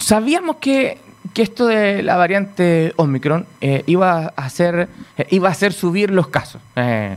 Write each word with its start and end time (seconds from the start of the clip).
sabíamos 0.00 0.56
que, 0.56 0.98
esto 1.34 1.66
de 1.66 2.02
la 2.02 2.16
variante 2.16 2.92
Omicron 2.96 3.46
eh, 3.62 3.84
iba, 3.86 4.34
a 4.36 4.44
hacer, 4.44 4.90
eh, 5.16 5.26
iba 5.30 5.48
a 5.48 5.52
hacer 5.52 5.72
subir 5.72 6.10
los 6.10 6.28
casos. 6.28 6.60
Eh, 6.76 7.16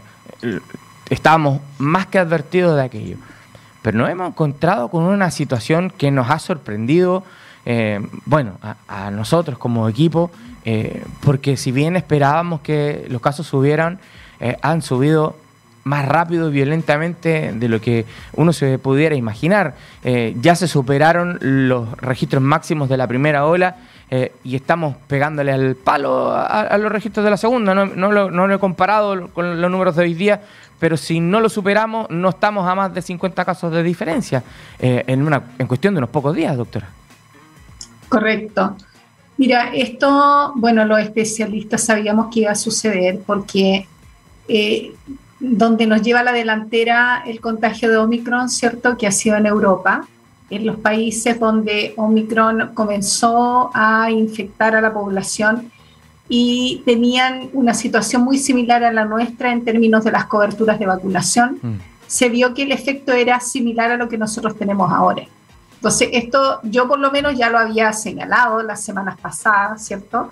estábamos 1.10 1.60
más 1.80 2.08
que 2.08 2.20
advertidos 2.20 2.78
de 2.78 2.84
aquello. 2.84 3.18
Pero 3.82 3.98
nos 3.98 4.10
hemos 4.10 4.30
encontrado 4.30 4.88
con 4.88 5.04
una 5.04 5.32
situación 5.32 5.90
que 5.90 6.12
nos 6.12 6.30
ha 6.30 6.40
sorprendido, 6.40 7.26
bueno, 8.24 8.58
a, 8.88 9.12
nosotros 9.12 9.58
como 9.58 9.90
equipo, 9.90 10.32
porque 11.20 11.58
si 11.58 11.74
bien 11.74 11.98
esperábamos 11.98 12.62
que 12.62 13.06
los 13.10 13.22
casos 13.22 13.46
subieran, 13.48 14.00
han 14.62 14.82
subido 14.82 15.36
más 15.84 16.08
rápido 16.08 16.50
y 16.50 16.54
violentamente 16.54 17.52
de 17.54 17.68
lo 17.68 17.82
que 17.82 18.06
uno 18.34 18.54
se 18.54 18.78
pudiera 18.80 19.16
imaginar. 19.16 19.76
Eh, 20.04 20.36
ya 20.42 20.56
se 20.56 20.68
superaron 20.68 21.38
los 21.42 21.92
registros 21.98 22.42
máximos 22.42 22.90
de 22.90 22.98
la 22.98 23.08
primera 23.08 23.46
ola 23.46 23.78
eh, 24.10 24.32
y 24.44 24.56
estamos 24.56 24.96
pegándole 25.08 25.52
al 25.52 25.76
palo 25.76 26.32
a, 26.34 26.78
los 26.78 26.92
registros 26.92 27.24
de 27.24 27.32
la 27.32 27.38
segunda. 27.38 27.74
No, 27.74 28.12
lo, 28.12 28.54
he 28.54 28.60
comparado 28.60 29.30
con 29.30 29.62
los 29.62 29.72
números 29.72 29.96
de 29.96 30.04
hoy 30.04 30.14
día, 30.14 30.42
pero 30.80 30.98
si 30.98 31.20
no 31.20 31.40
lo 31.40 31.50
superamos, 31.50 32.10
no 32.10 32.30
estamos 32.30 32.68
a 32.68 32.76
más 32.76 32.94
de 32.94 33.02
50 33.02 33.44
casos 33.44 33.72
de 33.72 33.84
diferencia 33.84 34.44
eh, 34.80 35.04
en, 35.08 35.26
una, 35.26 35.42
en 35.58 35.68
cuestión 35.68 35.94
de 35.94 36.00
unos 36.00 36.10
pocos 36.10 36.36
días, 36.36 36.56
doctora. 36.56 36.88
Correcto. 38.08 38.78
Mira, 39.38 39.72
esto, 39.74 40.54
bueno, 40.56 40.86
los 40.86 41.00
especialistas 41.00 41.84
sabíamos 41.84 42.32
que 42.32 42.42
iba 42.42 42.52
a 42.52 42.56
suceder 42.56 43.20
porque 43.26 43.88
donde 45.44 45.86
nos 45.86 46.02
lleva 46.02 46.22
a 46.22 46.24
la 46.24 46.32
delantera 46.32 47.22
el 47.26 47.42
contagio 47.42 47.90
de 47.90 47.98
Omicron, 47.98 48.50
¿cierto? 48.50 48.98
Que 48.98 49.08
ha 49.08 49.12
sido 49.12 49.36
en 49.36 49.46
Europa, 49.46 50.08
en 50.50 50.66
los 50.66 50.78
países 50.78 51.38
donde 51.38 51.94
Omicron 51.98 52.72
comenzó 52.74 53.70
a 53.74 54.10
infectar 54.10 54.74
a 54.74 54.80
la 54.80 54.94
población 54.94 55.70
y 56.30 56.82
tenían 56.86 57.50
una 57.52 57.74
situación 57.74 58.22
muy 58.24 58.38
similar 58.38 58.86
a 58.86 58.94
la 58.94 59.04
nuestra 59.04 59.52
en 59.52 59.66
términos 59.66 60.06
de 60.06 60.12
las 60.12 60.26
coberturas 60.26 60.80
de 60.80 60.86
vacunación, 60.86 61.60
mm. 61.62 61.74
se 62.08 62.30
vio 62.30 62.54
que 62.54 62.64
el 62.64 62.72
efecto 62.72 63.12
era 63.12 63.42
similar 63.42 63.92
a 63.92 63.98
lo 63.98 64.08
que 64.08 64.18
nosotros 64.18 64.58
tenemos 64.58 64.90
ahora. 64.90 65.24
Entonces, 65.76 66.08
esto 66.14 66.62
yo 66.64 66.88
por 66.88 67.00
lo 67.00 67.12
menos 67.12 67.38
ya 67.38 67.50
lo 67.50 67.60
había 67.60 67.92
señalado 67.92 68.64
las 68.64 68.82
semanas 68.82 69.20
pasadas, 69.20 69.86
¿cierto? 69.86 70.32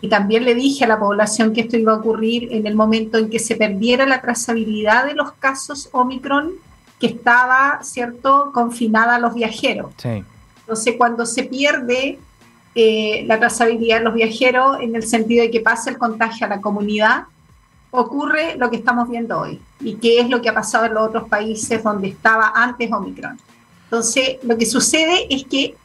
Y 0.00 0.08
también 0.08 0.44
le 0.44 0.54
dije 0.54 0.84
a 0.84 0.88
la 0.88 0.98
población 0.98 1.52
que 1.52 1.62
esto 1.62 1.76
iba 1.76 1.92
a 1.92 1.96
ocurrir 1.96 2.52
en 2.52 2.66
el 2.66 2.74
momento 2.74 3.18
en 3.18 3.28
que 3.28 3.38
se 3.38 3.56
perdiera 3.56 4.06
la 4.06 4.20
trazabilidad 4.20 5.06
de 5.06 5.14
los 5.14 5.32
casos 5.32 5.88
Omicron 5.92 6.52
que 7.00 7.08
estaba, 7.08 7.80
¿cierto?, 7.82 8.50
confinada 8.52 9.16
a 9.16 9.18
los 9.18 9.34
viajeros. 9.34 9.92
Entonces, 10.60 10.94
cuando 10.98 11.26
se 11.26 11.44
pierde 11.44 12.18
eh, 12.74 13.24
la 13.26 13.38
trazabilidad 13.38 13.98
de 13.98 14.04
los 14.04 14.14
viajeros, 14.14 14.78
en 14.80 14.94
el 14.94 15.04
sentido 15.04 15.42
de 15.42 15.50
que 15.50 15.60
pasa 15.60 15.90
el 15.90 15.98
contagio 15.98 16.46
a 16.46 16.50
la 16.50 16.60
comunidad, 16.60 17.24
ocurre 17.90 18.56
lo 18.56 18.70
que 18.70 18.76
estamos 18.76 19.08
viendo 19.08 19.38
hoy. 19.38 19.60
¿Y 19.80 19.94
qué 19.94 20.20
es 20.20 20.28
lo 20.28 20.42
que 20.42 20.48
ha 20.48 20.54
pasado 20.54 20.86
en 20.86 20.94
los 20.94 21.08
otros 21.08 21.28
países 21.28 21.82
donde 21.82 22.08
estaba 22.08 22.52
antes 22.54 22.90
Omicron? 22.90 23.38
Entonces, 23.84 24.38
lo 24.42 24.58
que 24.58 24.66
sucede 24.66 25.26
es 25.30 25.44
que 25.44 25.76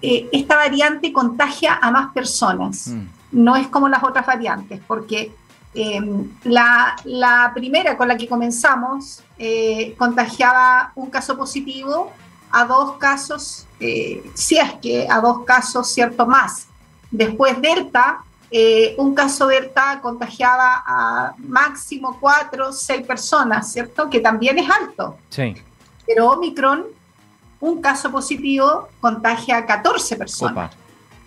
eh, 0.00 0.28
esta 0.32 0.56
variante 0.56 1.12
contagia 1.12 1.74
a 1.74 1.90
más 1.90 2.12
personas. 2.12 2.88
Mm 2.88 3.17
no 3.32 3.56
es 3.56 3.68
como 3.68 3.88
las 3.88 4.02
otras 4.02 4.26
variantes, 4.26 4.80
porque 4.86 5.32
em, 5.74 6.30
la, 6.44 6.96
primera 7.54 7.96
con 7.96 8.08
la 8.08 8.16
que 8.16 8.28
comenzamos 8.28 9.22
eh, 9.38 9.94
contagiaba 9.98 10.92
un 10.94 11.10
caso 11.10 11.36
positivo 11.36 12.12
a 12.50 12.64
dos 12.64 12.96
casos, 12.96 13.66
eh, 13.80 14.30
si 14.34 14.56
es 14.56 14.72
que 14.80 15.06
a 15.08 15.20
dos 15.20 15.44
casos, 15.44 15.88
cierto, 15.88 16.26
más. 16.26 16.66
Después 17.10 17.60
Delta, 17.60 18.22
eh, 18.50 18.94
un 18.98 19.14
caso 19.14 19.46
Delta 19.46 20.00
contagiaba 20.00 20.82
a 20.86 21.34
máximo 21.38 22.18
cuatro, 22.18 22.72
seis 22.72 23.06
personas, 23.06 23.70
¿cierto? 23.70 24.08
Que 24.08 24.20
también 24.20 24.58
es 24.58 24.68
alto. 24.70 25.18
Sí. 25.28 25.54
Pero 26.06 26.30
Omicron, 26.30 26.86
un 27.60 27.82
caso 27.82 28.10
positivo 28.10 28.88
contagia 29.00 29.58
a 29.58 29.66
14 29.66 30.16
personas. 30.16 30.74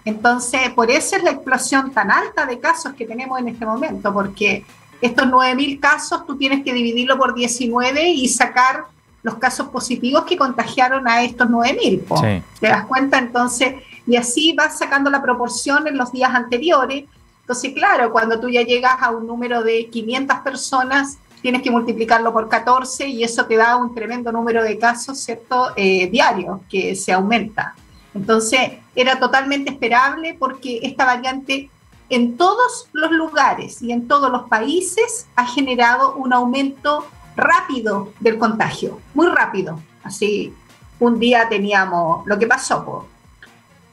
Entonces, 0.06 0.70
por 0.72 0.90
eso 0.90 1.16
es 1.16 1.24
la 1.24 1.32
explosión 1.32 1.92
tan 1.92 2.12
alta 2.12 2.46
de 2.46 2.60
casos 2.60 2.94
que 2.94 3.06
tenemos 3.06 3.40
en 3.40 3.50
este 3.50 3.66
momento, 3.66 4.12
porque 4.14 4.66
estos 5.00 5.28
9.000 5.28 5.80
casos 5.80 6.26
tú 6.26 6.38
tienes 6.38 6.64
que 6.64 6.74
dividirlo 6.74 7.18
por 7.18 7.34
19 7.34 8.10
y 8.10 8.28
sacar 8.28 8.86
los 9.24 9.36
casos 9.36 9.68
positivos 9.68 10.24
que 10.26 10.38
contagiaron 10.38 11.08
a 11.08 11.24
estos 11.24 11.48
9.000. 11.48 12.44
¿Te 12.60 12.68
das 12.68 12.86
cuenta? 12.86 13.20
Entonces, 13.20 13.76
y 14.08 14.16
así 14.16 14.54
vas 14.54 14.78
sacando 14.78 15.10
la 15.10 15.22
proporción 15.22 15.88
en 15.88 15.98
los 15.98 16.12
días 16.12 16.34
anteriores. 16.34 17.06
Entonces, 17.42 17.74
claro, 17.74 18.12
cuando 18.12 18.40
tú 18.40 18.50
ya 18.50 18.64
llegas 18.64 18.98
a 19.02 19.12
un 19.12 19.28
número 19.28 19.64
de 19.64 19.88
500 19.88 20.40
personas, 20.40 21.18
tienes 21.42 21.62
que 21.62 21.72
multiplicarlo 21.72 22.32
por 22.34 22.50
14 22.50 23.08
y 23.08 23.24
eso 23.24 23.46
te 23.46 23.58
da 23.58 23.76
un 23.76 23.94
tremendo 23.94 24.32
número 24.32 24.64
de 24.64 24.78
casos, 24.78 25.20
¿cierto? 25.20 25.72
Eh, 25.76 26.08
diarios, 26.08 26.60
que 26.70 26.96
se 26.96 27.12
aumenta. 27.12 27.76
Entonces, 28.14 28.60
era 28.96 29.20
totalmente 29.20 29.72
esperable 29.72 30.36
porque 30.38 30.80
esta 30.84 31.06
variante 31.06 31.70
en 32.10 32.36
todos 32.36 32.90
los 32.92 33.12
lugares 33.12 33.82
y 33.82 33.92
en 33.92 34.08
todos 34.08 34.30
los 34.32 34.50
países 34.50 35.28
ha 35.36 35.46
generado 35.46 36.16
un 36.16 36.34
aumento 36.34 37.08
rápido 37.38 38.12
del 38.20 38.38
contagio, 38.38 39.00
muy 39.14 39.28
rápido. 39.28 39.80
Así, 40.04 40.54
un 41.00 41.20
día 41.20 41.48
teníamos 41.48 42.26
lo 42.28 42.38
que 42.38 42.48
pasó, 42.48 42.84
por 42.84 43.06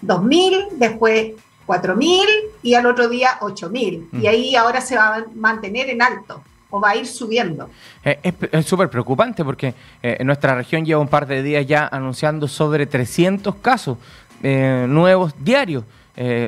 2.000, 0.02 0.70
después 0.72 1.34
4.000 1.66 2.26
y 2.62 2.74
al 2.74 2.86
otro 2.86 3.08
día 3.08 3.38
8.000. 3.40 4.08
Y 4.12 4.16
mm. 4.16 4.26
ahí 4.26 4.56
ahora 4.56 4.80
se 4.80 4.96
va 4.96 5.16
a 5.16 5.24
mantener 5.34 5.88
en 5.90 6.02
alto 6.02 6.42
o 6.70 6.80
va 6.80 6.90
a 6.90 6.96
ir 6.96 7.06
subiendo. 7.06 7.70
Eh, 8.04 8.32
es 8.52 8.66
súper 8.66 8.90
preocupante 8.90 9.44
porque 9.44 9.74
eh, 10.02 10.22
nuestra 10.24 10.54
región 10.54 10.84
lleva 10.84 11.00
un 11.00 11.08
par 11.08 11.26
de 11.26 11.42
días 11.42 11.66
ya 11.66 11.88
anunciando 11.90 12.48
sobre 12.48 12.86
300 12.86 13.56
casos 13.56 13.98
eh, 14.42 14.86
nuevos 14.88 15.34
diarios. 15.38 15.84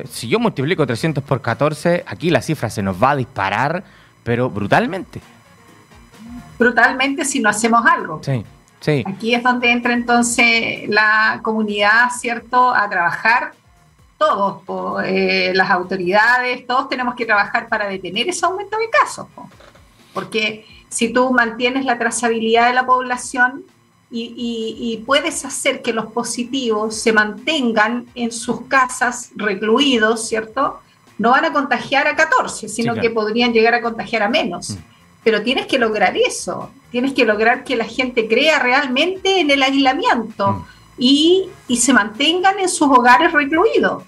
si 0.09 0.27
yo 0.27 0.37
multiplico 0.37 0.85
300 0.85 1.23
por 1.23 1.41
14, 1.41 2.03
aquí 2.05 2.29
la 2.29 2.41
cifra 2.41 2.69
se 2.69 2.83
nos 2.83 3.01
va 3.01 3.11
a 3.11 3.15
disparar, 3.15 3.83
pero 4.23 4.49
brutalmente. 4.49 5.21
Brutalmente 6.59 7.23
si 7.23 7.39
no 7.39 7.49
hacemos 7.49 7.85
algo. 7.85 8.19
Sí, 8.21 8.43
sí. 8.81 9.03
Aquí 9.07 9.33
es 9.33 9.41
donde 9.41 9.71
entra 9.71 9.93
entonces 9.93 10.89
la 10.89 11.39
comunidad, 11.41 12.09
¿cierto?, 12.19 12.73
a 12.73 12.89
trabajar 12.89 13.53
todos, 14.17 14.61
las 15.53 15.69
autoridades, 15.71 16.67
todos 16.67 16.87
tenemos 16.89 17.15
que 17.15 17.25
trabajar 17.25 17.67
para 17.67 17.87
detener 17.87 18.29
ese 18.29 18.45
aumento 18.45 18.77
de 18.77 18.89
casos. 18.89 19.25
Porque 20.13 20.65
si 20.89 21.09
tú 21.09 21.31
mantienes 21.31 21.85
la 21.85 21.97
trazabilidad 21.97 22.67
de 22.67 22.73
la 22.73 22.85
población 22.85 23.63
y, 24.13 25.01
puedes 25.05 25.45
hacer 25.45 25.81
que 25.81 25.93
los 25.93 26.07
positivos 26.07 26.95
se 26.95 27.13
mantengan 27.13 28.07
en 28.13 28.31
sus 28.31 28.61
casas 28.67 29.31
recluidos, 29.35 30.27
¿cierto? 30.27 30.81
No 31.17 31.31
van 31.31 31.45
a 31.45 31.53
contagiar 31.53 32.07
a 32.07 32.15
14, 32.15 32.67
sino 32.67 32.95
que 32.95 33.09
podrían 33.09 33.53
llegar 33.53 33.73
a 33.73 33.81
contagiar 33.81 34.23
a 34.23 34.29
menos. 34.29 34.71
Mm. 34.71 34.75
Pero 35.23 35.43
tienes 35.43 35.67
que 35.67 35.79
lograr 35.79 36.17
eso, 36.17 36.71
tienes 36.91 37.13
que 37.13 37.23
lograr 37.23 37.63
que 37.63 37.75
la 37.75 37.85
gente 37.85 38.27
crea 38.27 38.59
realmente 38.59 39.39
en 39.39 39.49
el 39.49 39.63
aislamiento 39.63 40.51
mm. 40.51 40.65
y, 40.97 41.49
y 41.69 41.77
se 41.77 41.93
mantengan 41.93 42.59
en 42.59 42.67
sus 42.67 42.89
hogares 42.89 43.31
recluidos. 43.31 44.03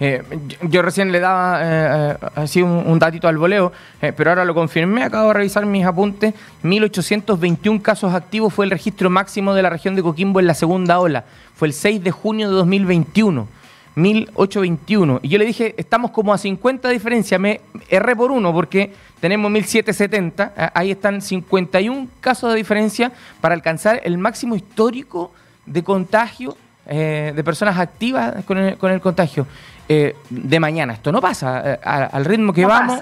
Eh, 0.00 0.22
yo, 0.62 0.82
recién 0.82 1.10
le 1.10 1.18
daba 1.18 1.60
eh, 1.60 2.16
eh, 2.22 2.26
así 2.36 2.62
un, 2.62 2.98
datito 2.98 3.26
al 3.26 3.36
voleo, 3.36 3.72
pero 4.00 4.30
ahora 4.30 4.44
lo 4.44 4.54
confirmé, 4.54 5.02
acabo 5.02 5.28
de 5.28 5.34
revisar 5.34 5.66
mis 5.66 5.84
apuntes. 5.84 6.34
1.821 6.62 7.82
casos 7.82 8.14
activos 8.14 8.54
fue 8.54 8.64
el 8.64 8.70
registro 8.70 9.10
máximo 9.10 9.54
de 9.54 9.62
la 9.62 9.70
región 9.70 9.96
de 9.96 10.02
Coquimbo 10.02 10.40
en 10.40 10.46
la 10.46 10.54
segunda 10.54 11.00
ola. 11.00 11.24
Fue 11.54 11.68
el 11.68 11.74
6 11.74 12.02
de 12.02 12.10
junio 12.10 12.48
de 12.48 12.54
2021. 12.56 13.48
1821. 13.96 15.18
Y 15.22 15.28
yo 15.28 15.38
le 15.38 15.44
dije, 15.44 15.74
estamos 15.76 16.12
como 16.12 16.32
a 16.32 16.38
50 16.38 16.88
diferencia. 16.88 17.36
Me 17.40 17.60
erré 17.88 18.14
por 18.14 18.30
uno 18.30 18.52
porque 18.52 18.92
tenemos 19.20 19.50
1770. 19.50 20.70
Ahí 20.72 20.92
están 20.92 21.20
51 21.20 22.06
casos 22.20 22.50
de 22.50 22.56
diferencia 22.56 23.10
para 23.40 23.56
alcanzar 23.56 24.00
el 24.04 24.16
máximo 24.16 24.54
histórico 24.54 25.32
de 25.66 25.82
contagio 25.82 26.56
de 26.86 27.42
personas 27.44 27.76
activas 27.76 28.44
con 28.44 28.56
el 28.58 29.00
contagio. 29.00 29.48
Eh, 29.88 30.16
de 30.28 30.60
mañana. 30.60 30.92
Esto 30.92 31.10
no 31.10 31.20
pasa. 31.20 31.62
Eh, 31.64 31.80
al 31.82 32.24
ritmo 32.24 32.52
que 32.52 32.66
vamos, 32.66 33.00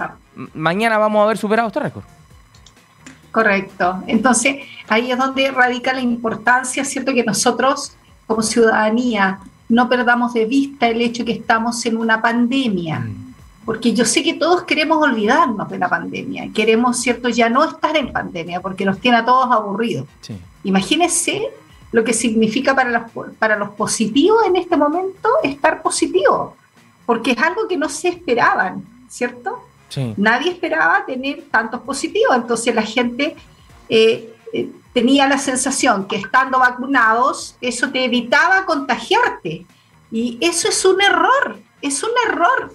mañana 0.55 0.99
vamos 0.99 1.21
a 1.21 1.25
haber 1.25 1.39
superado 1.39 1.69
este 1.69 1.81
récord. 1.81 2.05
Correcto. 3.33 4.03
Entonces, 4.07 4.57
ahí 4.89 5.11
es 5.11 5.19
donde 5.19 5.51
radica 5.51 5.93
la 5.93 6.01
importancia, 6.01 6.85
¿cierto? 6.85 7.13
Que 7.13 7.25
nosotros, 7.25 7.97
como 8.27 8.43
ciudadanía, 8.43 9.41
no 9.69 9.89
perdamos 9.89 10.33
de 10.33 10.47
vista 10.47 10.87
el 10.87 11.01
hecho 11.03 11.25
que 11.25 11.33
estamos 11.33 11.85
en 11.87 11.97
una 11.97 12.23
pandemia. 12.23 13.01
Mm. 13.01 13.35
Porque 13.65 13.93
yo 13.93 14.05
sé 14.05 14.23
que 14.23 14.35
todos 14.35 14.63
queremos 14.63 15.03
olvidarnos 15.03 15.69
de 15.69 15.79
la 15.79 15.89
pandemia. 15.89 16.53
Queremos, 16.55 16.99
¿cierto?, 16.99 17.29
ya 17.29 17.49
no 17.49 17.65
estar 17.65 17.97
en 17.97 18.13
pandemia 18.13 18.61
porque 18.61 18.85
nos 18.85 19.01
tiene 19.01 19.17
a 19.17 19.25
todos 19.25 19.51
aburridos. 19.51 20.07
Imagínense 20.63 21.49
lo 21.91 22.05
que 22.05 22.13
significa 22.13 22.77
para 22.77 22.91
los, 22.91 23.35
para 23.39 23.57
los 23.57 23.71
positivos 23.71 24.47
en 24.47 24.57
este 24.57 24.77
momento 24.77 25.29
estar 25.43 25.83
positivo, 25.83 26.57
porque 27.07 27.31
es 27.31 27.39
algo 27.39 27.69
que 27.69 27.77
no 27.77 27.89
se 27.89 28.09
esperaban, 28.09 28.85
¿cierto? 29.09 29.65
Nadie 30.17 30.51
esperaba 30.51 31.07
tener 31.07 31.45
tantos 31.51 31.81
positivos, 31.81 32.37
entonces 32.37 32.75
la 32.75 32.83
gente 32.83 33.37
eh, 33.89 34.35
eh, 34.53 34.71
tenía 34.93 35.27
la 35.29 35.39
sensación 35.39 36.07
que 36.07 36.17
estando 36.17 36.59
vacunados 36.59 37.57
eso 37.61 37.91
te 37.91 38.05
evitaba 38.05 38.67
contagiarte. 38.67 39.65
Y 40.11 40.39
eso 40.41 40.69
es 40.69 40.85
un 40.85 41.01
error, 41.01 41.59
es 41.83 42.03
un 42.03 42.11
error. 42.29 42.75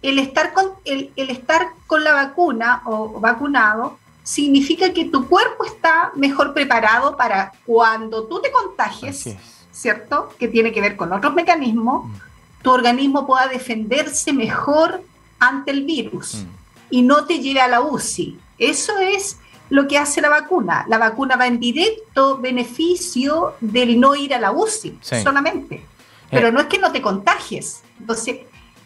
El 0.00 0.18
estar 0.18 0.52
con, 0.52 0.70
el, 0.84 1.12
el 1.16 1.30
estar 1.30 1.68
con 1.86 2.02
la 2.04 2.12
vacuna 2.12 2.82
o 2.86 3.20
vacunado 3.20 3.98
significa 4.22 4.92
que 4.92 5.06
tu 5.06 5.28
cuerpo 5.28 5.64
está 5.64 6.12
mejor 6.14 6.54
preparado 6.54 7.16
para 7.16 7.52
cuando 7.66 8.24
tú 8.24 8.40
te 8.40 8.50
contagies, 8.50 9.36
¿cierto? 9.70 10.30
Que 10.38 10.48
tiene 10.48 10.72
que 10.72 10.80
ver 10.80 10.96
con 10.96 11.12
otros 11.12 11.34
mecanismos, 11.34 12.06
mm. 12.06 12.12
Tu 12.62 12.70
organismo 12.70 13.26
pueda 13.26 13.48
defenderse 13.48 14.32
mejor 14.32 15.02
ante 15.38 15.72
el 15.72 15.84
virus 15.84 16.36
mm. 16.36 16.46
y 16.90 17.02
no 17.02 17.24
te 17.24 17.40
lleve 17.40 17.60
a 17.60 17.68
la 17.68 17.80
UCI. 17.80 18.38
Eso 18.58 18.98
es 18.98 19.38
lo 19.70 19.88
que 19.88 19.98
hace 19.98 20.20
la 20.20 20.28
vacuna. 20.28 20.84
La 20.88 20.98
vacuna 20.98 21.36
va 21.36 21.46
en 21.46 21.58
directo 21.58 22.38
beneficio 22.38 23.54
del 23.60 23.98
no 23.98 24.14
ir 24.14 24.34
a 24.34 24.38
la 24.38 24.52
UCI 24.52 24.98
solamente. 25.02 25.84
Pero 26.30 26.48
eh. 26.48 26.52
no 26.52 26.60
es 26.60 26.66
que 26.66 26.78
no 26.78 26.92
te 26.92 27.02
contagies. 27.02 27.82
Entonces, 27.98 28.40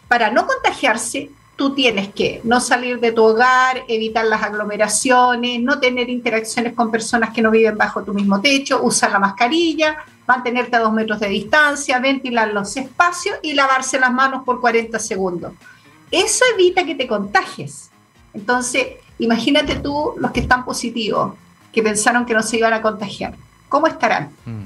para 0.07 0.31
no 0.31 0.47
contagiarse, 0.47 1.29
tú 1.57 1.73
tienes 1.73 2.13
que 2.13 2.39
no 2.43 2.61
salir 2.61 2.99
de 2.99 3.11
tu 3.11 3.23
hogar, 3.23 3.83
evitar 3.87 4.25
las 4.25 4.43
aglomeraciones, 4.43 5.61
no 5.61 5.79
tener 5.79 6.09
interacciones 6.09 6.73
con 6.73 6.91
personas 6.91 7.33
que 7.33 7.41
no 7.41 7.51
viven 7.51 7.77
bajo 7.77 8.03
tu 8.03 8.13
mismo 8.13 8.39
techo, 8.39 8.81
usar 8.81 9.11
la 9.11 9.19
mascarilla, 9.19 9.97
mantenerte 10.27 10.75
a 10.75 10.79
dos 10.79 10.93
metros 10.93 11.19
de 11.19 11.29
distancia, 11.29 11.99
ventilar 11.99 12.53
los 12.53 12.75
espacios 12.77 13.37
y 13.41 13.53
lavarse 13.53 13.99
las 13.99 14.13
manos 14.13 14.43
por 14.43 14.59
40 14.59 14.99
segundos. 14.99 15.53
Eso 16.11 16.43
evita 16.53 16.85
que 16.85 16.95
te 16.95 17.07
contagies. 17.07 17.89
Entonces, 18.33 18.87
imagínate 19.19 19.75
tú 19.75 20.13
los 20.17 20.31
que 20.31 20.41
están 20.41 20.65
positivos, 20.65 21.33
que 21.71 21.81
pensaron 21.81 22.25
que 22.25 22.33
no 22.33 22.43
se 22.43 22.57
iban 22.57 22.73
a 22.73 22.81
contagiar. 22.81 23.35
¿Cómo 23.69 23.87
estarán? 23.87 24.31
Mm. 24.45 24.65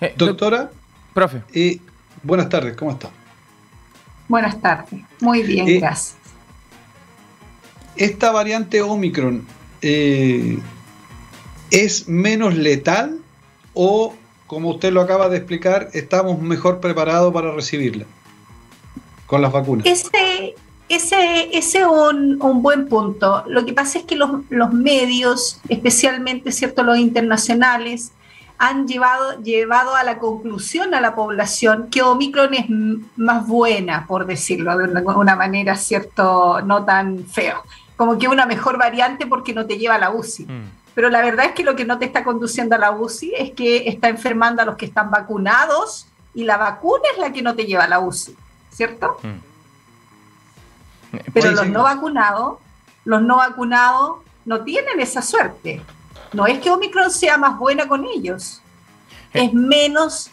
Eh, 0.00 0.14
Doctora. 0.16 0.70
Profe. 1.14 1.42
Y 1.54 1.80
buenas 2.22 2.48
tardes, 2.50 2.76
¿cómo 2.76 2.90
está? 2.90 3.08
Buenas 4.28 4.60
tardes. 4.60 5.00
Muy 5.20 5.42
bien, 5.42 5.66
eh, 5.66 5.80
gracias. 5.80 6.16
¿Esta 7.96 8.30
variante 8.30 8.82
Omicron 8.82 9.46
eh, 9.80 10.58
es 11.70 12.08
menos 12.08 12.54
letal 12.56 13.18
o, 13.72 14.14
como 14.46 14.70
usted 14.70 14.92
lo 14.92 15.00
acaba 15.00 15.28
de 15.28 15.38
explicar, 15.38 15.88
estamos 15.92 16.40
mejor 16.40 16.80
preparados 16.80 17.32
para 17.32 17.52
recibirla 17.52 18.06
con 19.26 19.42
las 19.42 19.52
vacunas? 19.52 19.86
Ese, 19.86 20.54
ese, 20.88 21.56
ese 21.56 21.78
es 21.78 21.86
un, 21.86 22.40
un, 22.40 22.62
buen 22.62 22.88
punto. 22.88 23.44
Lo 23.48 23.64
que 23.64 23.72
pasa 23.72 23.98
es 23.98 24.04
que 24.04 24.16
los, 24.16 24.30
los 24.50 24.72
medios, 24.72 25.60
especialmente 25.68 26.52
cierto, 26.52 26.82
los 26.82 26.98
internacionales, 26.98 28.12
han 28.58 28.86
llevado, 28.86 29.42
llevado 29.42 29.94
a 29.94 30.02
la 30.02 30.18
conclusión 30.18 30.94
a 30.94 31.00
la 31.00 31.14
población 31.14 31.88
que 31.90 32.02
Omicron 32.02 32.54
es 32.54 32.66
más 33.16 33.46
buena, 33.46 34.06
por 34.06 34.26
decirlo 34.26 34.76
de 34.78 34.88
una, 35.02 35.36
manera, 35.36 35.76
¿cierto? 35.76 36.60
No 36.62 36.84
tan 36.84 37.24
feo. 37.26 37.62
Como 37.96 38.18
que 38.18 38.28
una 38.28 38.46
mejor 38.46 38.78
variante 38.78 39.26
porque 39.26 39.52
no 39.52 39.66
te 39.66 39.78
lleva 39.78 39.96
a 39.96 39.98
la 39.98 40.10
UCI. 40.10 40.46
Mm. 40.46 40.70
Pero 40.96 41.10
la 41.10 41.20
verdad 41.20 41.44
es 41.44 41.52
que 41.52 41.62
lo 41.62 41.76
que 41.76 41.84
no 41.84 41.98
te 41.98 42.06
está 42.06 42.24
conduciendo 42.24 42.74
a 42.74 42.78
la 42.78 42.90
UCI 42.90 43.34
es 43.36 43.50
que 43.50 43.86
está 43.86 44.08
enfermando 44.08 44.62
a 44.62 44.64
los 44.64 44.76
que 44.76 44.86
están 44.86 45.10
vacunados 45.10 46.06
y 46.32 46.44
la 46.44 46.56
vacuna 46.56 47.02
es 47.12 47.18
la 47.18 47.30
que 47.34 47.42
no 47.42 47.54
te 47.54 47.66
lleva 47.66 47.84
a 47.84 47.88
la 47.88 48.00
UCI, 48.00 48.34
¿cierto? 48.70 49.18
Mm. 49.22 51.18
Pero 51.34 51.50
los 51.50 51.68
no 51.68 51.82
vacunados, 51.82 52.60
los 53.04 53.20
no 53.20 53.36
vacunados 53.36 54.20
no 54.46 54.64
tienen 54.64 54.98
esa 54.98 55.20
suerte. 55.20 55.82
No 56.32 56.46
es 56.46 56.60
que 56.60 56.70
Omicron 56.70 57.10
sea 57.10 57.36
más 57.36 57.58
buena 57.58 57.86
con 57.86 58.06
ellos, 58.06 58.62
eh. 59.34 59.44
es 59.44 59.52
menos, 59.52 60.30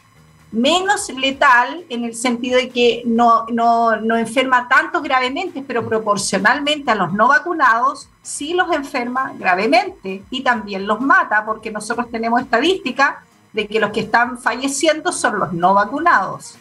menos 0.53 1.09
letal 1.09 1.83
en 1.89 2.05
el 2.05 2.13
sentido 2.13 2.57
de 2.57 2.69
que 2.69 3.01
no, 3.05 3.47
no, 3.51 3.97
no 3.97 4.15
enferma 4.15 4.69
tanto 4.69 5.01
gravemente, 5.01 5.63
pero 5.67 5.83
proporcionalmente 5.85 6.91
a 6.91 6.95
los 6.95 7.11
no 7.11 7.27
vacunados 7.27 8.07
sí 8.21 8.53
los 8.53 8.71
enferma 8.71 9.33
gravemente 9.37 10.23
y 10.29 10.43
también 10.43 10.85
los 10.85 11.01
mata, 11.01 11.43
porque 11.43 11.71
nosotros 11.71 12.07
tenemos 12.11 12.39
estadística 12.41 13.23
de 13.51 13.67
que 13.67 13.79
los 13.79 13.91
que 13.91 14.01
están 14.01 14.37
falleciendo 14.37 15.11
son 15.11 15.39
los 15.39 15.53
no 15.53 15.73
vacunados. 15.73 16.55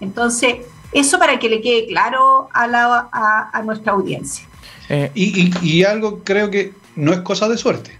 Entonces, 0.00 0.66
eso 0.92 1.18
para 1.18 1.38
que 1.38 1.50
le 1.50 1.60
quede 1.60 1.86
claro 1.86 2.48
a, 2.52 2.66
la, 2.66 3.08
a, 3.12 3.62
nuestra 3.62 3.92
audiencia. 3.92 4.46
Eh, 4.88 5.10
y, 5.14 5.52
y, 5.62 5.84
algo 5.84 6.24
creo 6.24 6.50
que 6.50 6.72
no 6.96 7.12
es 7.12 7.20
cosa 7.20 7.48
de 7.48 7.58
suerte. 7.58 7.98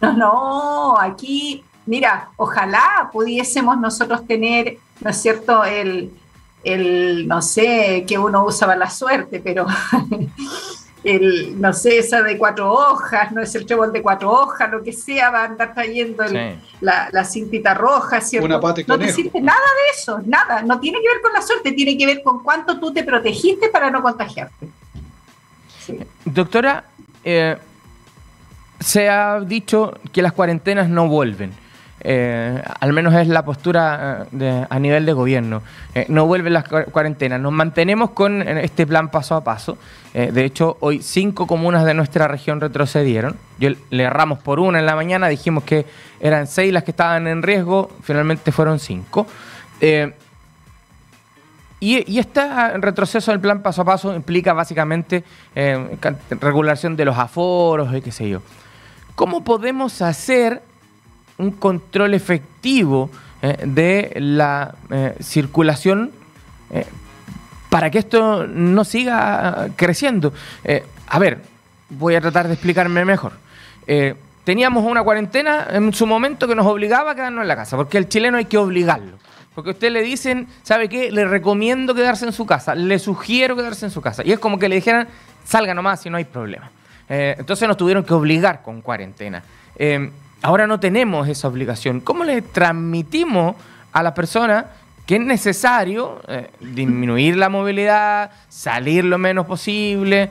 No, 0.00 0.12
no, 0.12 0.98
aquí, 0.98 1.64
mira, 1.88 2.28
ojalá 2.36 3.08
pudiésemos 3.12 3.78
nosotros 3.78 4.26
tener, 4.26 4.76
¿no 5.00 5.10
es 5.10 5.16
cierto?, 5.16 5.64
el, 5.64 6.12
el 6.62 7.26
no 7.26 7.40
sé, 7.40 8.04
que 8.06 8.18
uno 8.18 8.44
usaba 8.44 8.76
la 8.76 8.90
suerte, 8.90 9.40
pero 9.42 9.66
el, 11.04 11.58
no 11.58 11.72
sé, 11.72 11.98
esa 11.98 12.22
de 12.22 12.36
cuatro 12.36 12.70
hojas, 12.70 13.32
no 13.32 13.40
es 13.40 13.54
el 13.54 13.64
trébol 13.64 13.90
de 13.90 14.02
cuatro 14.02 14.30
hojas, 14.30 14.70
lo 14.70 14.82
que 14.82 14.92
sea, 14.92 15.30
va 15.30 15.42
a 15.42 15.44
andar 15.46 15.72
trayendo 15.72 16.24
la, 16.80 17.08
la, 17.10 17.24
cintita 17.24 17.72
roja, 17.72 18.20
¿cierto? 18.20 18.46
no 18.86 18.98
te 18.98 19.10
sirve 19.10 19.40
nada 19.40 19.58
de 19.58 19.98
eso, 19.98 20.20
nada, 20.26 20.62
no 20.62 20.78
tiene 20.80 21.00
que 21.00 21.08
ver 21.08 21.22
con 21.22 21.32
la 21.32 21.40
suerte, 21.40 21.72
tiene 21.72 21.96
que 21.96 22.04
ver 22.04 22.22
con 22.22 22.42
cuánto 22.42 22.78
tú 22.78 22.92
te 22.92 23.02
protegiste 23.02 23.70
para 23.70 23.90
no 23.90 24.02
contagiarte. 24.02 24.68
Doctora, 26.26 26.84
eh, 27.24 27.56
se 28.78 29.08
ha 29.08 29.40
dicho 29.40 29.98
que 30.12 30.20
las 30.20 30.34
cuarentenas 30.34 30.90
no 30.90 31.08
vuelven. 31.08 31.52
Eh, 32.00 32.62
al 32.80 32.92
menos 32.92 33.12
es 33.14 33.26
la 33.26 33.44
postura 33.44 34.26
eh, 34.38 34.66
a 34.68 34.78
nivel 34.78 35.04
de 35.06 35.12
gobierno. 35.12 35.62
Eh, 35.94 36.06
no 36.08 36.26
vuelven 36.26 36.52
las 36.52 36.64
cuarentenas. 36.64 37.40
Nos 37.40 37.52
mantenemos 37.52 38.10
con 38.10 38.42
este 38.42 38.86
plan 38.86 39.08
paso 39.08 39.34
a 39.34 39.44
paso. 39.44 39.78
de 40.12 40.44
hecho, 40.44 40.76
hoy 40.80 41.02
cinco 41.02 41.46
comunas 41.46 41.84
de 41.84 41.94
nuestra 41.94 42.28
región 42.28 42.60
retrocedieron. 42.60 43.36
Yo 43.58 43.70
le 43.90 44.02
erramos 44.02 44.38
por 44.38 44.60
una 44.60 44.78
en 44.78 44.86
la 44.86 44.96
mañana, 44.96 45.28
dijimos 45.28 45.64
que 45.64 45.86
eran 46.20 46.46
seis 46.46 46.72
las 46.72 46.84
que 46.84 46.92
estaban 46.92 47.26
en 47.26 47.42
riesgo, 47.42 47.90
finalmente 48.02 48.50
fueron 48.52 48.78
cinco. 48.78 49.26
Y, 51.80 52.12
y, 52.12 52.18
este 52.18 52.40
retroceso 52.78 53.30
del 53.30 53.38
plan 53.38 53.62
paso 53.62 53.82
a 53.82 53.84
paso 53.84 54.12
implica 54.12 54.52
básicamente 54.52 55.22
regulación 56.30 56.96
de 56.96 57.04
los 57.04 57.16
aforos 57.16 57.94
y 57.94 58.00
qué 58.00 58.10
sé 58.10 58.28
yo. 58.28 58.42
¿Cómo 59.14 59.44
podemos 59.44 60.02
hacer 60.02 60.62
un 61.38 61.52
control 61.52 62.14
efectivo 62.14 63.10
eh, 63.40 63.56
de 63.64 64.12
la 64.16 64.74
eh, 64.90 65.14
circulación 65.20 66.10
eh, 66.70 66.84
para 67.70 67.90
que 67.90 67.98
esto 67.98 68.46
no 68.46 68.84
siga 68.84 69.68
creciendo? 69.76 70.32
a 71.10 71.18
ver, 71.18 71.42
voy 71.90 72.14
a 72.14 72.20
tratar 72.20 72.48
de 72.48 72.54
explicarme 72.54 73.04
mejor. 73.04 73.32
teníamos 74.44 74.84
una 74.84 75.02
cuarentena 75.02 75.66
en 75.70 75.92
su 75.92 76.06
momento 76.06 76.48
que 76.48 76.54
nos 76.54 76.66
obligaba 76.66 77.12
a 77.12 77.14
quedarnos 77.14 77.42
en 77.42 77.48
la 77.48 77.56
casa, 77.56 77.76
porque 77.76 77.98
al 77.98 78.08
chileno 78.08 78.38
hay 78.38 78.46
que 78.46 78.56
obligarlo. 78.56 79.18
Porque 79.54 79.70
a 79.70 79.72
usted 79.72 79.90
le 79.90 80.02
dicen, 80.02 80.46
¿sabe 80.62 80.88
qué? 80.88 81.10
Le 81.10 81.26
recomiendo 81.26 81.94
quedarse 81.94 82.24
en 82.24 82.32
su 82.32 82.46
casa, 82.46 82.74
le 82.74 82.98
sugiero 82.98 83.54
quedarse 83.54 83.84
en 83.84 83.90
su 83.90 84.00
casa. 84.00 84.22
Y 84.24 84.32
es 84.32 84.38
como 84.38 84.58
que 84.58 84.68
le 84.68 84.76
dijeran, 84.76 85.08
salga 85.44 85.74
nomás 85.74 86.00
si 86.00 86.10
no 86.10 86.16
hay 86.16 86.24
problema. 86.24 86.70
Entonces 87.08 87.68
nos 87.68 87.76
tuvieron 87.76 88.04
que 88.04 88.14
obligar 88.14 88.62
con 88.62 88.80
cuarentena. 88.80 89.42
Eh, 90.38 90.42
ahora 90.42 90.66
no 90.66 90.80
tenemos 90.80 91.28
esa 91.28 91.48
obligación. 91.48 92.00
¿Cómo 92.00 92.24
le 92.24 92.42
transmitimos 92.42 93.56
a 93.92 94.02
la 94.02 94.14
persona 94.14 94.66
que 95.06 95.16
es 95.16 95.22
necesario 95.22 96.20
eh, 96.28 96.50
disminuir 96.60 97.36
la 97.36 97.48
movilidad, 97.48 98.30
salir 98.48 99.04
lo 99.04 99.16
menos 99.16 99.46
posible, 99.46 100.30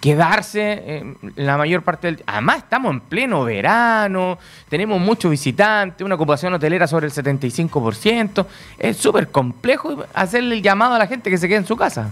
quedarse 0.00 1.04
la 1.36 1.56
mayor 1.56 1.82
parte 1.82 2.08
del 2.08 2.24
Además, 2.26 2.58
estamos 2.58 2.90
en 2.92 3.00
pleno 3.00 3.44
verano, 3.44 4.38
tenemos 4.68 5.00
muchos 5.00 5.30
visitantes, 5.30 6.04
una 6.04 6.16
ocupación 6.16 6.52
hotelera 6.54 6.88
sobre 6.88 7.06
el 7.06 7.12
75%. 7.12 8.46
Es 8.78 8.96
súper 8.96 9.30
complejo 9.30 10.04
hacerle 10.14 10.56
el 10.56 10.62
llamado 10.62 10.94
a 10.94 10.98
la 10.98 11.06
gente 11.06 11.30
que 11.30 11.38
se 11.38 11.46
quede 11.46 11.58
en 11.58 11.66
su 11.66 11.76
casa. 11.76 12.10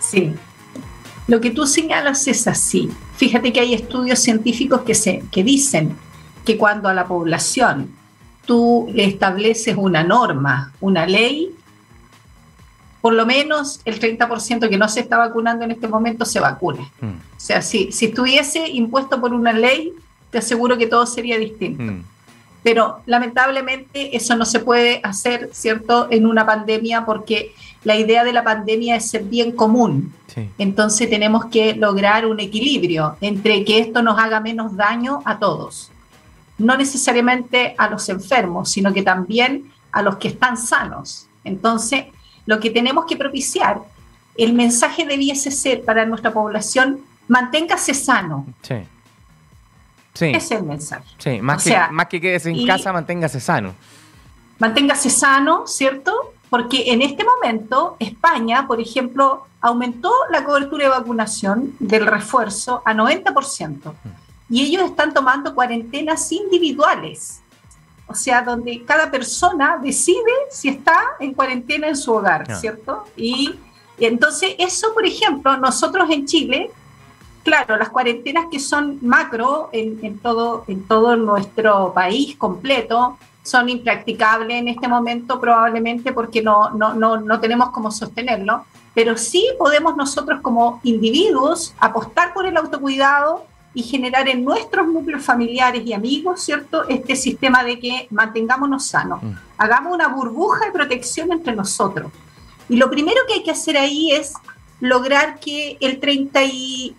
Sí, 0.00 0.34
lo 1.26 1.40
que 1.40 1.50
tú 1.50 1.66
señalas 1.66 2.26
es 2.28 2.46
así. 2.46 2.90
Fíjate 3.16 3.52
que 3.52 3.60
hay 3.60 3.74
estudios 3.74 4.18
científicos 4.18 4.82
que, 4.82 4.94
se, 4.94 5.24
que 5.30 5.42
dicen 5.42 5.96
que 6.44 6.56
cuando 6.56 6.88
a 6.88 6.94
la 6.94 7.06
población 7.06 7.90
tú 8.44 8.88
le 8.92 9.04
estableces 9.04 9.76
una 9.76 10.04
norma, 10.04 10.72
una 10.80 11.06
ley, 11.06 11.50
por 13.00 13.14
lo 13.14 13.26
menos 13.26 13.80
el 13.84 14.00
30% 14.00 14.68
que 14.68 14.78
no 14.78 14.88
se 14.88 15.00
está 15.00 15.16
vacunando 15.16 15.64
en 15.64 15.70
este 15.72 15.88
momento 15.88 16.24
se 16.24 16.40
vacune. 16.40 16.90
Mm. 17.00 17.06
O 17.06 17.38
sea, 17.40 17.62
si, 17.62 17.92
si 17.92 18.06
estuviese 18.06 18.68
impuesto 18.68 19.20
por 19.20 19.32
una 19.32 19.52
ley, 19.52 19.92
te 20.30 20.38
aseguro 20.38 20.76
que 20.76 20.86
todo 20.86 21.06
sería 21.06 21.38
distinto. 21.38 21.82
Mm. 21.82 22.04
Pero 22.62 23.00
lamentablemente 23.06 24.16
eso 24.16 24.34
no 24.36 24.44
se 24.44 24.60
puede 24.60 25.00
hacer, 25.04 25.50
¿cierto?, 25.52 26.08
en 26.10 26.26
una 26.26 26.44
pandemia 26.44 27.04
porque 27.04 27.54
la 27.84 27.96
idea 27.96 28.24
de 28.24 28.32
la 28.32 28.42
pandemia 28.42 28.96
es 28.96 29.08
ser 29.08 29.22
bien 29.22 29.52
común. 29.52 30.12
Entonces 30.58 31.08
tenemos 31.08 31.46
que 31.46 31.74
lograr 31.76 32.26
un 32.26 32.40
equilibrio 32.40 33.16
entre 33.20 33.64
que 33.64 33.78
esto 33.78 34.02
nos 34.02 34.18
haga 34.18 34.40
menos 34.40 34.76
daño 34.76 35.22
a 35.24 35.38
todos. 35.38 35.90
No 36.58 36.76
necesariamente 36.76 37.74
a 37.78 37.88
los 37.88 38.08
enfermos, 38.08 38.70
sino 38.70 38.92
que 38.92 39.02
también 39.02 39.70
a 39.92 40.02
los 40.02 40.16
que 40.16 40.28
están 40.28 40.56
sanos. 40.56 41.28
Entonces, 41.44 42.06
lo 42.44 42.58
que 42.60 42.70
tenemos 42.70 43.06
que 43.06 43.16
propiciar, 43.16 43.80
el 44.36 44.52
mensaje 44.52 45.06
debiese 45.06 45.50
ser 45.50 45.84
para 45.84 46.04
nuestra 46.04 46.32
población, 46.32 47.00
manténgase 47.28 47.94
sano. 47.94 48.46
Sí 48.62 48.74
ese 50.22 50.36
es 50.36 50.50
el 50.50 50.62
mensaje. 50.64 51.04
Sí, 51.18 51.40
más, 51.40 51.62
que, 51.62 51.76
más 51.90 52.06
que 52.06 52.20
quedes 52.20 52.46
en 52.46 52.66
casa, 52.66 52.92
manténgase 52.92 53.40
sano. 53.40 53.74
Manténgase 54.58 55.10
sano, 55.10 55.66
¿cierto? 55.66 56.34
Porque 56.48 56.92
en 56.92 57.02
este 57.02 57.24
momento 57.24 57.96
España, 57.98 58.66
por 58.66 58.80
ejemplo, 58.80 59.46
aumentó 59.60 60.12
la 60.30 60.44
cobertura 60.44 60.84
de 60.84 60.90
vacunación 60.90 61.74
del 61.78 62.06
refuerzo 62.06 62.82
a 62.84 62.94
90%. 62.94 63.92
Y 64.48 64.62
ellos 64.62 64.84
están 64.84 65.12
tomando 65.12 65.54
cuarentenas 65.54 66.30
individuales. 66.32 67.40
O 68.06 68.14
sea, 68.14 68.42
donde 68.42 68.84
cada 68.84 69.10
persona 69.10 69.78
decide 69.82 70.32
si 70.50 70.68
está 70.68 71.02
en 71.18 71.34
cuarentena 71.34 71.88
en 71.88 71.96
su 71.96 72.12
hogar, 72.12 72.46
¿cierto? 72.56 73.04
y 73.16 73.58
entonces 73.98 74.54
eso, 74.58 74.92
por 74.94 75.06
ejemplo, 75.06 75.56
nosotros 75.56 76.08
en 76.10 76.26
Chile 76.26 76.70
claro, 77.46 77.76
las 77.76 77.90
cuarentenas 77.90 78.46
que 78.50 78.58
son 78.58 78.98
macro 79.02 79.70
en, 79.70 80.18
todo, 80.18 80.64
en 80.66 80.82
todo 80.82 81.14
nuestro 81.14 81.92
país 81.94 82.34
completo 82.36 83.16
son 83.44 83.68
impracticables 83.68 84.56
en 84.56 84.66
este 84.66 84.88
momento 84.88 85.40
probablemente 85.40 86.12
porque 86.12 86.42
no, 86.42 86.70
no, 86.70 86.94
no, 86.94 87.20
no 87.20 87.38
tenemos 87.38 87.70
cómo 87.70 87.92
sostenerlo, 87.92 88.64
pero 88.94 89.16
sí 89.16 89.46
podemos 89.60 89.96
nosotros 89.96 90.40
como 90.40 90.80
individuos 90.82 91.72
apostar 91.78 92.34
por 92.34 92.46
el 92.46 92.56
autocuidado 92.56 93.44
y 93.74 93.84
generar 93.84 94.28
en 94.28 94.44
nuestros 94.44 94.88
núcleos 94.88 95.22
familiares 95.22 95.86
y 95.86 95.92
amigos, 95.92 96.40
¿cierto? 96.40 96.88
Este 96.88 97.14
sistema 97.14 97.62
de 97.62 97.78
que 97.78 98.08
mantengámonos 98.10 98.88
sanos, 98.88 99.22
mm. 99.22 99.30
hagamos 99.58 99.94
una 99.94 100.08
burbuja 100.08 100.64
de 100.64 100.72
protección 100.72 101.30
entre 101.30 101.54
nosotros. 101.54 102.10
Y 102.68 102.76
lo 102.76 102.90
primero 102.90 103.20
que 103.28 103.34
hay 103.34 103.44
que 103.44 103.52
hacer 103.52 103.76
ahí 103.76 104.10
es 104.10 104.32
lograr 104.80 105.38
que 105.38 105.76
el 105.80 106.00
30 106.00 106.42
y 106.42 106.96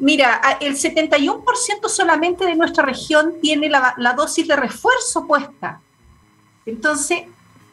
Mira, 0.00 0.40
el 0.60 0.76
71% 0.76 1.88
solamente 1.88 2.46
de 2.46 2.54
nuestra 2.54 2.84
región 2.84 3.34
tiene 3.42 3.68
la, 3.68 4.14
dosis 4.16 4.48
de 4.48 4.56
refuerzo 4.56 5.26
puesta. 5.26 5.80
Entonces, 6.64 7.24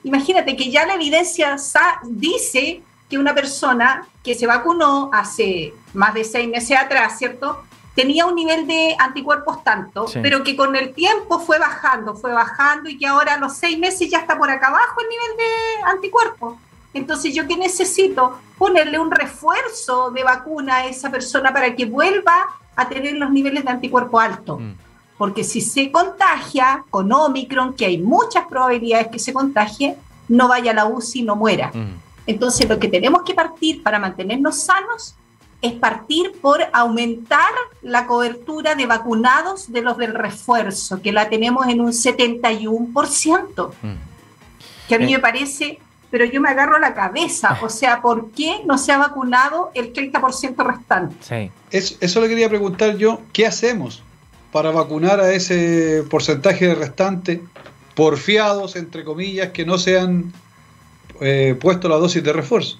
imagínate 0.03 0.57
que 0.57 0.69
ya 0.69 0.85
la 0.85 0.95
evidencia 0.95 1.55
dice 2.03 2.83
que 3.09 3.17
una 3.17 3.33
persona 3.33 4.05
que 4.21 4.35
se 4.35 4.45
vacunó 4.45 5.09
hace 5.13 5.73
más 5.93 6.13
de 6.13 6.25
seis 6.25 6.49
meses 6.49 6.77
atrás, 6.77 7.17
¿cierto? 7.17 7.63
Tenía 7.95 8.25
un 8.25 8.35
nivel 8.35 8.67
de 8.67 8.97
anticuerpos 8.99 9.63
tanto, 9.63 10.05
pero 10.21 10.43
que 10.43 10.57
con 10.57 10.75
el 10.75 10.93
tiempo 10.93 11.39
fue 11.39 11.57
bajando, 11.59 12.13
fue 12.13 12.33
bajando 12.33 12.89
y 12.89 12.97
que 12.97 13.07
ahora 13.07 13.35
a 13.35 13.37
los 13.39 13.55
seis 13.55 13.79
meses 13.79 14.11
ya 14.11 14.19
está 14.19 14.37
por 14.37 14.49
acá 14.49 14.67
abajo 14.67 14.99
el 14.99 15.07
nivel 15.07 15.37
de 15.37 15.91
anticuerpos. 15.91 16.57
Entonces, 16.97 17.33
¿yo 17.33 17.47
qué 17.47 17.55
necesito? 17.55 18.39
Ponerle 18.57 18.99
un 18.99 19.11
refuerzo 19.11 20.11
de 20.11 20.23
vacuna 20.23 20.77
a 20.77 20.85
esa 20.87 21.09
persona 21.09 21.53
para 21.53 21.75
que 21.75 21.85
vuelva 21.85 22.47
a 22.75 22.89
tener 22.89 23.15
los 23.15 23.31
niveles 23.31 23.63
de 23.63 23.71
anticuerpo 23.71 24.19
altos. 24.19 24.59
Mm. 24.59 24.71
Porque 25.17 25.43
si 25.43 25.61
se 25.61 25.91
contagia 25.91 26.83
con 26.89 27.11
Omicron, 27.11 27.73
que 27.73 27.85
hay 27.85 27.97
muchas 27.97 28.45
probabilidades 28.47 29.07
que 29.07 29.19
se 29.19 29.33
contagie, 29.33 29.95
no 30.27 30.47
vaya 30.47 30.71
a 30.71 30.75
la 30.75 30.85
UCI 30.85 31.19
y 31.19 31.23
no 31.23 31.35
muera. 31.35 31.71
Mm. 31.73 31.99
Entonces, 32.27 32.67
lo 32.67 32.77
que 32.77 32.87
tenemos 32.87 33.23
que 33.23 33.33
partir 33.33 33.81
para 33.81 33.99
mantenernos 33.99 34.57
sanos 34.57 35.15
es 35.61 35.73
partir 35.73 36.33
por 36.39 36.59
aumentar 36.71 37.51
la 37.81 38.05
cobertura 38.05 38.75
de 38.75 38.85
vacunados 38.85 39.71
de 39.71 39.81
los 39.81 39.97
del 39.97 40.13
refuerzo, 40.13 41.01
que 41.01 41.11
la 41.11 41.29
tenemos 41.29 41.67
en 41.67 41.81
un 41.81 41.91
71%, 41.91 43.71
mm. 43.81 43.87
que 44.87 44.95
a 44.95 44.99
mí 44.99 45.13
eh. 45.13 45.17
me 45.17 45.19
parece 45.19 45.79
pero 46.09 46.25
yo 46.25 46.41
me 46.41 46.49
agarro 46.49 46.77
a 46.77 46.79
la 46.79 46.93
cabeza. 46.93 47.59
O 47.61 47.69
sea, 47.69 48.01
¿por 48.01 48.31
qué 48.31 48.61
no 48.65 48.77
se 48.77 48.91
ha 48.91 48.97
vacunado 48.97 49.71
el 49.73 49.93
30% 49.93 50.55
restante? 50.65 51.15
Sí. 51.21 51.51
Eso, 51.71 51.95
eso 51.99 52.21
le 52.21 52.29
quería 52.29 52.49
preguntar 52.49 52.97
yo, 52.97 53.21
¿qué 53.33 53.45
hacemos 53.45 54.03
para 54.51 54.71
vacunar 54.71 55.19
a 55.19 55.31
ese 55.33 56.03
porcentaje 56.09 56.67
de 56.67 56.75
restante 56.75 57.43
porfiados, 57.95 58.75
entre 58.75 59.03
comillas, 59.03 59.49
que 59.49 59.65
no 59.65 59.77
se 59.77 59.99
han 59.99 60.31
eh, 61.19 61.57
puesto 61.59 61.89
la 61.89 61.97
dosis 61.97 62.23
de 62.23 62.31
refuerzo? 62.31 62.77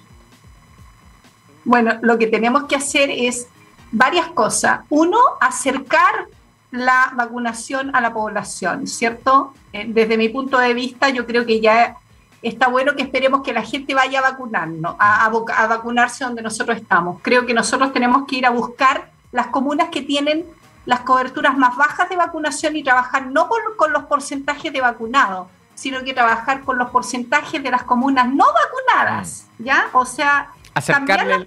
Bueno, 1.64 1.98
lo 2.02 2.18
que 2.18 2.28
tenemos 2.28 2.64
que 2.64 2.76
hacer 2.76 3.10
es 3.10 3.48
varias 3.90 4.28
cosas. 4.28 4.80
Uno, 4.88 5.18
acercar 5.40 6.26
la 6.70 7.12
vacunación 7.16 7.94
a 7.94 8.00
la 8.00 8.12
población, 8.12 8.86
¿cierto? 8.86 9.54
Eh, 9.72 9.86
desde 9.88 10.16
mi 10.16 10.28
punto 10.28 10.58
de 10.58 10.72
vista, 10.72 11.08
yo 11.10 11.26
creo 11.26 11.44
que 11.46 11.60
ya 11.60 11.96
está 12.42 12.68
bueno 12.68 12.94
que 12.94 13.02
esperemos 13.02 13.42
que 13.42 13.52
la 13.52 13.62
gente 13.62 13.94
vaya 13.94 14.20
a 14.20 14.30
vacunarnos, 14.30 14.96
a, 14.98 15.24
a, 15.26 15.66
vacunarse 15.66 16.24
donde 16.24 16.42
nosotros 16.42 16.76
estamos. 16.76 17.20
Creo 17.22 17.46
que 17.46 17.54
nosotros 17.54 17.92
tenemos 17.92 18.26
que 18.26 18.36
ir 18.36 18.46
a 18.46 18.50
buscar 18.50 19.10
las 19.32 19.48
comunas 19.48 19.88
que 19.88 20.02
tienen 20.02 20.44
las 20.86 21.00
coberturas 21.00 21.56
más 21.56 21.76
bajas 21.76 22.08
de 22.08 22.16
vacunación 22.16 22.74
y 22.76 22.82
trabajar 22.82 23.26
no 23.26 23.48
con, 23.76 23.92
los 23.92 24.04
porcentajes 24.04 24.72
de 24.72 24.80
vacunados, 24.80 25.48
sino 25.74 26.02
que 26.02 26.14
trabajar 26.14 26.62
con 26.62 26.78
los 26.78 26.88
porcentajes 26.90 27.62
de 27.62 27.70
las 27.70 27.82
comunas 27.82 28.26
no 28.26 28.46
vacunadas, 28.46 29.46
mm. 29.58 29.64
¿ya? 29.64 29.88
O 29.92 30.06
sea, 30.06 30.48
acercarle, 30.72 31.44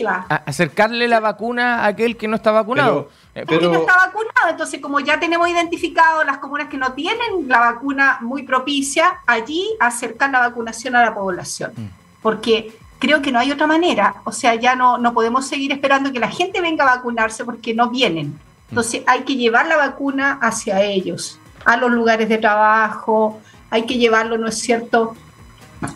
la 0.00 0.26
acercarle 0.46 1.08
la 1.08 1.18
vacuna 1.18 1.80
a 1.80 1.86
aquel 1.86 2.16
que 2.16 2.28
no 2.28 2.36
está 2.36 2.52
vacunado. 2.52 3.08
Pero, 3.08 3.23
pero, 3.34 3.68
no 3.72 3.80
está 3.80 3.96
vacunado, 3.96 4.48
entonces 4.50 4.80
como 4.80 5.00
ya 5.00 5.18
tenemos 5.18 5.48
identificado 5.48 6.22
las 6.22 6.38
comunas 6.38 6.68
que 6.68 6.76
no 6.76 6.92
tienen 6.92 7.48
la 7.48 7.58
vacuna 7.58 8.18
muy 8.20 8.44
propicia, 8.44 9.20
allí 9.26 9.68
acercar 9.80 10.30
la 10.30 10.40
vacunación 10.40 10.94
a 10.94 11.02
la 11.02 11.14
población. 11.14 11.72
Mm. 11.76 11.86
Porque 12.22 12.78
creo 13.00 13.20
que 13.20 13.32
no 13.32 13.40
hay 13.40 13.50
otra 13.50 13.66
manera, 13.66 14.16
o 14.24 14.30
sea, 14.30 14.54
ya 14.54 14.76
no, 14.76 14.98
no 14.98 15.12
podemos 15.12 15.46
seguir 15.46 15.72
esperando 15.72 16.12
que 16.12 16.20
la 16.20 16.30
gente 16.30 16.60
venga 16.60 16.84
a 16.84 16.96
vacunarse 16.96 17.44
porque 17.44 17.74
no 17.74 17.90
vienen. 17.90 18.28
Mm. 18.28 18.38
Entonces 18.70 19.02
hay 19.06 19.22
que 19.22 19.34
llevar 19.34 19.66
la 19.66 19.76
vacuna 19.76 20.38
hacia 20.40 20.82
ellos, 20.82 21.40
a 21.64 21.76
los 21.76 21.90
lugares 21.90 22.28
de 22.28 22.38
trabajo, 22.38 23.40
hay 23.70 23.84
que 23.84 23.98
llevarlo, 23.98 24.38
¿no 24.38 24.46
es 24.46 24.58
cierto?, 24.58 25.16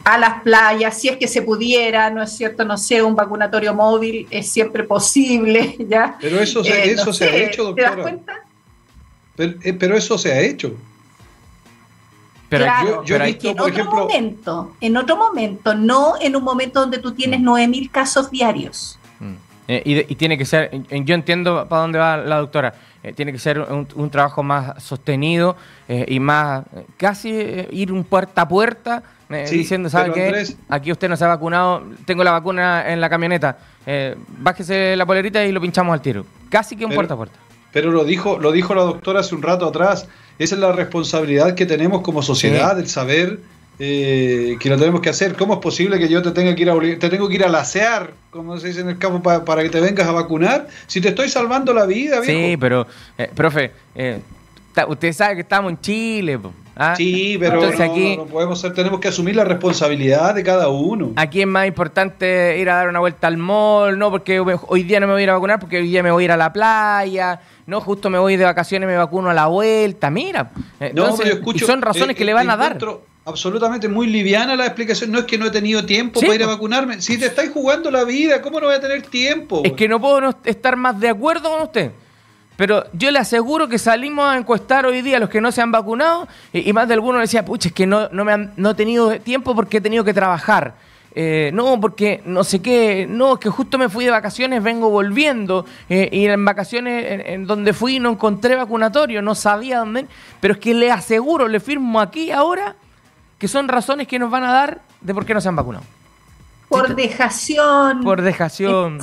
a 0.04 0.18
las 0.18 0.42
playas, 0.42 0.98
si 1.00 1.08
es 1.08 1.16
que 1.16 1.28
se 1.28 1.42
pudiera, 1.42 2.10
¿no 2.10 2.22
es 2.22 2.36
cierto? 2.36 2.64
No 2.64 2.76
sé, 2.76 3.02
un 3.02 3.14
vacunatorio 3.14 3.74
móvil 3.74 4.26
es 4.30 4.50
siempre 4.50 4.84
posible, 4.84 5.76
¿ya? 5.88 6.16
Pero 6.20 6.40
eso, 6.40 6.64
se, 6.64 6.70
eh, 6.70 6.92
eso 6.92 7.12
se 7.12 7.24
ha 7.24 7.36
hecho, 7.36 7.64
doctora. 7.64 7.90
¿Te 7.90 7.96
das 7.96 8.02
cuenta? 8.02 8.32
Eh, 9.38 9.72
pero, 9.74 9.96
eso 9.96 10.18
se 10.18 10.32
ha 10.32 10.40
hecho. 10.40 10.74
Pero 12.48 12.64
claro, 12.64 13.04
yo, 13.04 13.16
he 13.16 13.26
visto, 13.26 13.50
en 13.50 13.60
otro 13.60 13.84
momento, 13.84 14.72
en 14.80 14.96
otro 14.96 15.16
momento, 15.16 15.74
no 15.74 16.14
en 16.20 16.34
un 16.34 16.42
momento 16.42 16.80
donde 16.80 16.98
tú 16.98 17.12
tienes 17.12 17.40
9.000 17.40 17.84
mm. 17.84 17.88
casos 17.90 18.30
diarios. 18.30 18.98
Mm. 19.20 19.34
Eh, 19.68 20.06
y, 20.08 20.14
tiene 20.14 20.38
que 20.38 20.46
ser, 20.46 20.70
yo 21.04 21.14
entiendo 21.14 21.66
para 21.68 21.82
dónde 21.82 21.98
va 21.98 22.16
la 22.16 22.38
doctora, 22.38 22.74
tiene 23.14 23.32
que 23.32 23.38
ser 23.38 23.60
un, 23.60 24.10
trabajo 24.10 24.42
más 24.42 24.82
sostenido 24.82 25.56
y 25.88 26.18
más, 26.20 26.64
casi 26.96 27.28
ir 27.70 27.92
un 27.92 28.02
puerta 28.02 28.42
a 28.42 28.48
puerta 28.48 29.02
diciendo, 29.28 29.90
¿sabe 29.90 30.12
qué? 30.12 30.46
Aquí 30.68 30.90
usted 30.90 31.08
no 31.08 31.16
se 31.16 31.24
ha 31.24 31.28
vacunado, 31.28 31.82
tengo 32.04 32.24
la 32.24 32.32
vacuna 32.32 32.90
en 32.90 33.00
la 33.00 33.10
camioneta, 33.10 33.58
eh, 33.86 34.16
bájese 34.38 34.96
la 34.96 35.04
polerita 35.04 35.44
y 35.44 35.52
lo 35.52 35.60
pinchamos 35.60 35.92
al 35.92 36.00
tiro. 36.00 36.24
Casi 36.48 36.76
que 36.76 36.84
un 36.84 36.92
puerta 36.92 37.14
a 37.14 37.16
puerta. 37.16 37.38
Pero 37.72 37.90
lo 37.90 38.04
dijo, 38.04 38.38
lo 38.38 38.52
dijo 38.52 38.74
la 38.74 38.82
doctora 38.82 39.20
hace 39.20 39.34
un 39.34 39.42
rato 39.42 39.66
atrás, 39.66 40.08
esa 40.38 40.54
es 40.54 40.60
la 40.60 40.72
responsabilidad 40.72 41.54
que 41.54 41.66
tenemos 41.66 42.00
como 42.00 42.22
sociedad, 42.22 42.78
el 42.78 42.88
saber 42.88 43.40
eh, 43.78 44.56
que 44.58 44.70
lo 44.70 44.78
tenemos 44.78 45.02
que 45.02 45.10
hacer. 45.10 45.34
¿Cómo 45.34 45.54
es 45.54 45.60
posible 45.60 45.98
que 45.98 46.08
yo 46.08 46.22
te 46.22 46.30
tenga 46.30 46.54
que 46.54 46.62
ir 46.62 46.70
a, 46.70 46.78
te 46.78 47.10
tengo 47.10 47.28
que 47.28 47.34
ir 47.34 47.44
a 47.44 47.48
lasear, 47.48 48.12
como 48.30 48.58
se 48.58 48.68
dice 48.68 48.80
en 48.80 48.88
el 48.88 48.98
campo, 48.98 49.22
para 49.44 49.62
que 49.62 49.68
te 49.68 49.80
vengas 49.80 50.08
a 50.08 50.12
vacunar? 50.12 50.68
Si 50.86 51.00
te 51.00 51.08
estoy 51.08 51.28
salvando 51.28 51.74
la 51.74 51.84
vida, 51.84 52.20
viejo. 52.20 52.38
Sí, 52.38 52.56
pero, 52.56 52.86
eh, 53.18 53.30
profe, 53.34 53.72
usted 54.88 55.12
sabe 55.12 55.34
que 55.34 55.40
estamos 55.42 55.70
en 55.70 55.80
Chile, 55.80 56.38
¿Ah? 56.80 56.94
Sí, 56.96 57.36
pero 57.40 57.60
aquí, 57.60 58.16
no, 58.16 58.26
podemos 58.26 58.60
ser, 58.60 58.72
tenemos 58.72 59.00
que 59.00 59.08
asumir 59.08 59.34
la 59.34 59.42
responsabilidad 59.42 60.32
de 60.32 60.44
cada 60.44 60.68
uno. 60.68 61.12
Aquí 61.16 61.40
es 61.40 61.46
más 61.46 61.66
importante 61.66 62.56
ir 62.56 62.70
a 62.70 62.76
dar 62.76 62.88
una 62.88 63.00
vuelta 63.00 63.26
al 63.26 63.36
mall, 63.36 63.98
no 63.98 64.12
porque 64.12 64.38
hoy 64.38 64.82
día 64.84 65.00
no 65.00 65.08
me 65.08 65.14
voy 65.14 65.22
a 65.22 65.24
ir 65.24 65.30
a 65.30 65.34
vacunar, 65.34 65.58
porque 65.58 65.78
hoy 65.78 65.88
día 65.88 66.04
me 66.04 66.12
voy 66.12 66.22
a 66.22 66.24
ir 66.26 66.32
a 66.32 66.36
la 66.36 66.52
playa, 66.52 67.40
no, 67.66 67.80
justo 67.80 68.10
me 68.10 68.18
voy 68.18 68.36
de 68.36 68.44
vacaciones, 68.44 68.88
me 68.88 68.96
vacuno 68.96 69.30
a 69.30 69.34
la 69.34 69.48
vuelta, 69.48 70.08
mira. 70.08 70.52
Entonces, 70.78 71.40
y 71.52 71.58
son 71.58 71.82
razones 71.82 72.14
que 72.14 72.24
le 72.24 72.32
van 72.32 72.48
a 72.48 72.56
dar. 72.56 72.78
Absolutamente 73.24 73.88
muy 73.88 74.06
liviana 74.06 74.56
la 74.56 74.64
explicación. 74.64 75.10
No 75.10 75.18
es 75.18 75.24
que 75.26 75.36
no 75.36 75.46
he 75.46 75.50
tenido 75.50 75.84
tiempo 75.84 76.20
para 76.20 76.34
ir 76.34 76.44
a 76.44 76.46
vacunarme. 76.46 77.02
Si 77.02 77.18
te 77.18 77.26
estáis 77.26 77.50
jugando 77.50 77.90
la 77.90 78.04
vida, 78.04 78.40
¿cómo 78.40 78.58
no 78.58 78.68
voy 78.68 78.76
a 78.76 78.80
tener 78.80 79.02
tiempo? 79.02 79.62
Es 79.64 79.72
que 79.72 79.86
no 79.86 80.00
puedo 80.00 80.34
estar 80.44 80.76
más 80.76 80.98
de 80.98 81.10
acuerdo 81.10 81.50
con 81.50 81.62
usted. 81.62 81.90
Pero 82.58 82.86
yo 82.92 83.12
le 83.12 83.20
aseguro 83.20 83.68
que 83.68 83.78
salimos 83.78 84.28
a 84.28 84.36
encuestar 84.36 84.84
hoy 84.84 85.00
día 85.00 85.18
a 85.18 85.20
los 85.20 85.28
que 85.28 85.40
no 85.40 85.52
se 85.52 85.62
han 85.62 85.70
vacunado 85.70 86.26
y, 86.52 86.72
más 86.72 86.88
de 86.88 86.94
algunos 86.94 87.20
decía, 87.20 87.44
pucha, 87.44 87.68
es 87.68 87.72
que 87.72 87.86
no, 87.86 88.08
no, 88.08 88.24
me 88.24 88.32
han, 88.32 88.52
no 88.56 88.70
he 88.70 88.74
tenido 88.74 89.16
tiempo 89.20 89.54
porque 89.54 89.76
he 89.76 89.80
tenido 89.80 90.02
que 90.02 90.12
trabajar. 90.12 90.74
Eh, 91.14 91.52
no, 91.54 91.80
porque 91.80 92.20
no 92.24 92.42
sé 92.42 92.60
qué, 92.60 93.06
no, 93.08 93.34
es 93.34 93.38
que 93.38 93.48
justo 93.48 93.78
me 93.78 93.88
fui 93.88 94.06
de 94.06 94.10
vacaciones, 94.10 94.60
vengo 94.60 94.90
volviendo, 94.90 95.66
eh, 95.88 96.08
y 96.10 96.26
en 96.26 96.44
vacaciones 96.44 97.22
en, 97.26 97.46
donde 97.46 97.72
fui 97.72 98.00
no 98.00 98.10
encontré 98.10 98.56
vacunatorio, 98.56 99.22
no 99.22 99.36
sabía 99.36 99.78
dónde, 99.78 100.06
pero 100.40 100.54
es 100.54 100.60
que 100.60 100.74
le 100.74 100.90
aseguro, 100.90 101.46
le 101.46 101.60
firmo 101.60 102.00
aquí 102.00 102.32
ahora, 102.32 102.74
que 103.38 103.46
son 103.46 103.68
razones 103.68 104.08
que 104.08 104.18
nos 104.18 104.32
van 104.32 104.42
a 104.42 104.52
dar 104.52 104.80
de 105.00 105.14
por 105.14 105.24
qué 105.24 105.32
no 105.32 105.40
se 105.40 105.48
han 105.48 105.54
vacunado. 105.54 105.84
Por 106.68 106.96
dejación. 106.96 108.02
Por 108.02 108.20
dejación. 108.20 108.98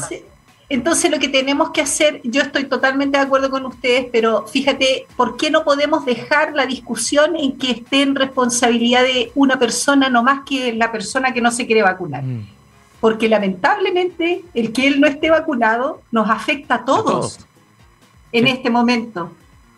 Entonces 0.68 1.12
lo 1.12 1.20
que 1.20 1.28
tenemos 1.30 1.70
que 1.70 1.82
hacer, 1.82 2.22
yo 2.24 2.42
estoy 2.42 2.64
totalmente 2.64 3.18
de 3.18 3.24
acuerdo 3.24 3.52
con 3.52 3.66
ustedes, 3.66 4.08
pero 4.12 4.48
fíjate, 4.48 5.06
¿por 5.16 5.38
qué 5.38 5.52
no 5.52 5.64
podemos 5.64 6.06
dejar 6.06 6.54
la 6.54 6.66
discusión 6.66 7.36
en 7.36 7.58
que 7.58 7.72
esté 7.72 8.02
en 8.02 8.16
responsabilidad 8.16 9.04
de 9.04 9.32
una 9.36 9.60
persona 9.60 10.10
no 10.10 10.24
más 10.24 10.42
que 10.46 10.74
la 10.74 10.92
persona 10.92 11.34
que 11.34 11.42
no 11.42 11.52
se 11.52 11.68
quiere 11.68 11.84
vacunar? 11.84 12.24
Mm. 12.24 12.48
Porque 13.00 13.30
lamentablemente 13.30 14.44
el 14.56 14.74
que 14.74 14.88
él 14.88 15.00
no 15.00 15.08
esté 15.08 15.30
vacunado 15.30 16.02
nos 16.12 16.30
afecta 16.30 16.76
a 16.76 16.86
todos, 16.86 17.40
en 18.32 18.48
este 18.48 18.70
momento. 18.70 19.32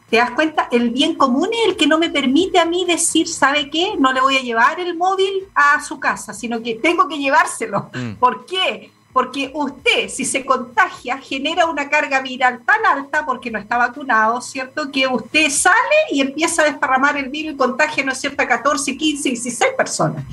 ¿Te 0.09 0.17
das 0.17 0.31
cuenta? 0.31 0.69
El 0.71 0.89
bien 0.91 1.15
común 1.15 1.49
es 1.51 1.69
el 1.69 1.75
que 1.75 1.85
no 1.85 1.99
me 1.99 2.09
permite 2.09 2.57
a 2.59 2.65
mí 2.65 2.85
decir, 2.85 3.27
¿sabe 3.27 3.69
qué? 3.69 3.95
No 3.99 4.13
le 4.13 4.21
voy 4.21 4.37
a 4.37 4.41
llevar 4.41 4.79
el 4.79 4.95
móvil 4.95 5.47
a 5.53 5.83
su 5.83 5.99
casa, 5.99 6.33
sino 6.33 6.61
que 6.63 6.75
tengo 6.75 7.07
que 7.07 7.17
llevárselo. 7.17 7.89
Mm. 7.93 8.13
¿Por 8.13 8.45
qué? 8.45 8.91
Porque 9.13 9.51
usted, 9.53 10.09
si 10.09 10.25
se 10.25 10.45
contagia, 10.45 11.17
genera 11.17 11.65
una 11.65 11.89
carga 11.89 12.21
viral 12.21 12.61
tan 12.63 12.85
alta 12.85 13.25
porque 13.25 13.49
no 13.49 13.57
está 13.57 13.77
vacunado, 13.77 14.41
¿cierto? 14.41 14.91
Que 14.91 15.07
usted 15.07 15.49
sale 15.49 15.75
y 16.11 16.21
empieza 16.21 16.61
a 16.61 16.65
desparramar 16.65 17.17
el 17.17 17.29
virus 17.29 17.53
y 17.53 17.57
contagia, 17.57 18.03
¿no 18.03 18.11
es 18.11 18.19
cierto?, 18.19 18.43
a 18.43 18.47
14, 18.47 18.95
15, 18.95 19.29
16 19.29 19.71
personas. 19.75 20.23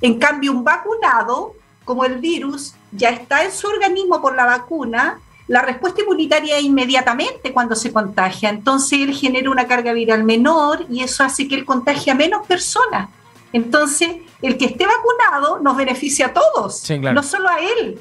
En 0.00 0.18
cambio, 0.18 0.52
un 0.52 0.62
vacunado, 0.62 1.54
como 1.84 2.04
el 2.04 2.18
virus 2.18 2.74
ya 2.92 3.08
está 3.10 3.44
en 3.44 3.52
su 3.52 3.66
organismo 3.66 4.20
por 4.20 4.36
la 4.36 4.44
vacuna, 4.44 5.20
la 5.46 5.62
respuesta 5.62 6.02
inmunitaria 6.02 6.58
es 6.58 6.64
inmediatamente 6.64 7.52
cuando 7.54 7.74
se 7.74 7.90
contagia. 7.90 8.50
Entonces, 8.50 9.00
él 9.00 9.14
genera 9.14 9.50
una 9.50 9.66
carga 9.66 9.94
viral 9.94 10.22
menor 10.24 10.84
y 10.90 11.02
eso 11.02 11.24
hace 11.24 11.48
que 11.48 11.54
él 11.54 11.64
contagie 11.64 12.12
a 12.12 12.14
menos 12.14 12.46
personas. 12.46 13.08
Entonces, 13.54 14.10
el 14.42 14.58
que 14.58 14.66
esté 14.66 14.86
vacunado 14.86 15.60
nos 15.60 15.76
beneficia 15.76 16.26
a 16.26 16.32
todos, 16.34 16.88
no 16.90 17.22
solo 17.22 17.48
a 17.48 17.58
él. 17.60 17.98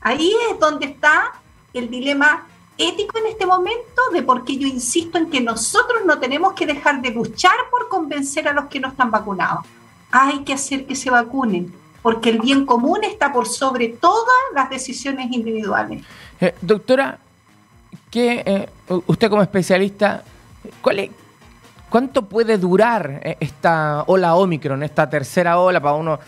Ahí 0.00 0.32
es 0.50 0.58
donde 0.58 0.86
está 0.86 1.32
el 1.72 1.90
dilema 1.90 2.46
ético 2.78 3.18
en 3.18 3.26
este 3.26 3.44
momento 3.44 4.02
de 4.12 4.22
por 4.22 4.44
qué 4.44 4.56
yo 4.56 4.66
insisto 4.66 5.18
en 5.18 5.30
que 5.30 5.40
nosotros 5.40 6.02
no 6.06 6.18
tenemos 6.18 6.54
que 6.54 6.66
dejar 6.66 7.02
de 7.02 7.10
luchar 7.10 7.54
por 7.70 7.88
convencer 7.88 8.48
a 8.48 8.52
los 8.52 8.66
que 8.66 8.80
no 8.80 8.88
están 8.88 9.10
vacunados. 9.10 9.64
Hay 10.10 10.40
que 10.44 10.54
hacer 10.54 10.86
que 10.86 10.96
se 10.96 11.10
vacunen, 11.10 11.72
porque 12.02 12.30
el 12.30 12.40
bien 12.40 12.64
común 12.64 13.04
está 13.04 13.32
por 13.32 13.46
sobre 13.46 13.88
todas 13.88 14.34
las 14.54 14.70
decisiones 14.70 15.30
individuales. 15.30 16.02
Eh, 16.40 16.54
doctora, 16.62 17.18
¿qué, 18.10 18.42
eh, 18.46 18.68
usted 19.06 19.28
como 19.28 19.42
especialista, 19.42 20.24
¿cuál 20.80 21.10
¿cuánto 21.90 22.22
puede 22.22 22.56
durar 22.56 23.20
eh, 23.22 23.36
esta 23.40 24.04
ola 24.06 24.34
Omicron, 24.36 24.82
esta 24.82 25.10
tercera 25.10 25.58
ola 25.58 25.80
para 25.80 25.94
uno? 25.94 26.18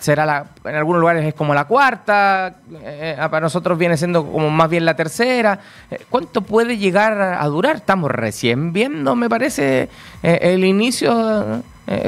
Será 0.00 0.26
la, 0.26 0.46
en 0.64 0.74
algunos 0.74 1.00
lugares 1.00 1.24
es 1.24 1.34
como 1.34 1.54
la 1.54 1.64
cuarta, 1.66 2.60
eh, 2.82 3.16
para 3.18 3.40
nosotros 3.40 3.78
viene 3.78 3.96
siendo 3.96 4.24
como 4.24 4.50
más 4.50 4.68
bien 4.68 4.84
la 4.84 4.94
tercera. 4.94 5.58
Eh, 5.90 6.04
¿Cuánto 6.08 6.42
puede 6.42 6.78
llegar 6.78 7.20
a 7.20 7.44
durar? 7.46 7.76
Estamos 7.76 8.10
recién 8.10 8.72
viendo, 8.72 9.14
me 9.16 9.28
parece, 9.28 9.88
eh, 10.22 10.38
el 10.42 10.64
inicio, 10.64 11.62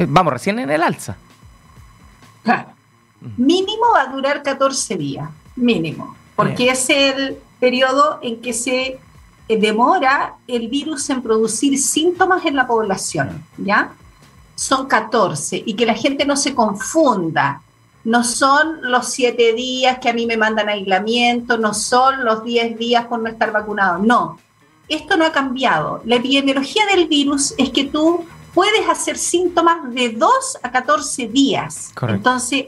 vamos, 0.07 0.33
recién 0.33 0.59
en 0.59 0.69
el 0.69 0.83
alza. 0.83 1.17
Claro. 2.43 2.69
Mínimo 3.37 3.83
va 3.93 4.03
a 4.03 4.07
durar 4.07 4.43
14 4.43 4.95
días, 4.95 5.29
mínimo, 5.55 6.15
porque 6.35 6.69
es 6.69 6.89
el 6.89 7.37
periodo 7.59 8.19
en 8.21 8.41
que 8.41 8.53
se 8.53 8.99
demora 9.47 10.35
el 10.47 10.69
virus 10.69 11.09
en 11.09 11.21
producir 11.21 11.77
síntomas 11.77 12.45
en 12.45 12.55
la 12.55 12.67
población, 12.67 13.43
¿ya? 13.57 13.91
Son 14.55 14.87
14 14.87 15.63
y 15.65 15.73
que 15.73 15.85
la 15.85 15.95
gente 15.95 16.25
no 16.25 16.37
se 16.37 16.53
confunda 16.53 17.61
no 18.09 18.23
son 18.23 18.79
los 18.81 19.07
siete 19.09 19.53
días 19.53 19.99
que 19.99 20.09
a 20.09 20.13
mí 20.13 20.25
me 20.25 20.35
mandan 20.35 20.67
aislamiento, 20.67 21.59
no 21.59 21.75
son 21.75 22.25
los 22.25 22.43
diez 22.43 22.75
días 22.75 23.05
por 23.05 23.19
no 23.19 23.29
estar 23.29 23.51
vacunado, 23.51 23.99
no. 23.99 24.39
Esto 24.87 25.15
no 25.15 25.27
ha 25.27 25.31
cambiado. 25.31 26.01
La 26.05 26.15
epidemiología 26.15 26.87
del 26.87 27.07
virus 27.07 27.53
es 27.59 27.69
que 27.69 27.83
tú 27.83 28.25
puedes 28.55 28.89
hacer 28.89 29.15
síntomas 29.15 29.93
de 29.93 30.09
2 30.09 30.31
a 30.63 30.71
14 30.71 31.27
días. 31.27 31.93
Entonces, 32.01 32.65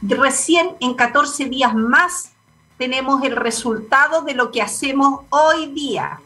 recién 0.00 0.70
en 0.80 0.94
14 0.94 1.44
días 1.44 1.74
más 1.74 2.30
tenemos 2.78 3.22
el 3.24 3.36
resultado 3.36 4.22
de 4.22 4.32
lo 4.32 4.50
que 4.50 4.62
hacemos 4.62 5.20
hoy 5.28 5.66
día. 5.66 6.18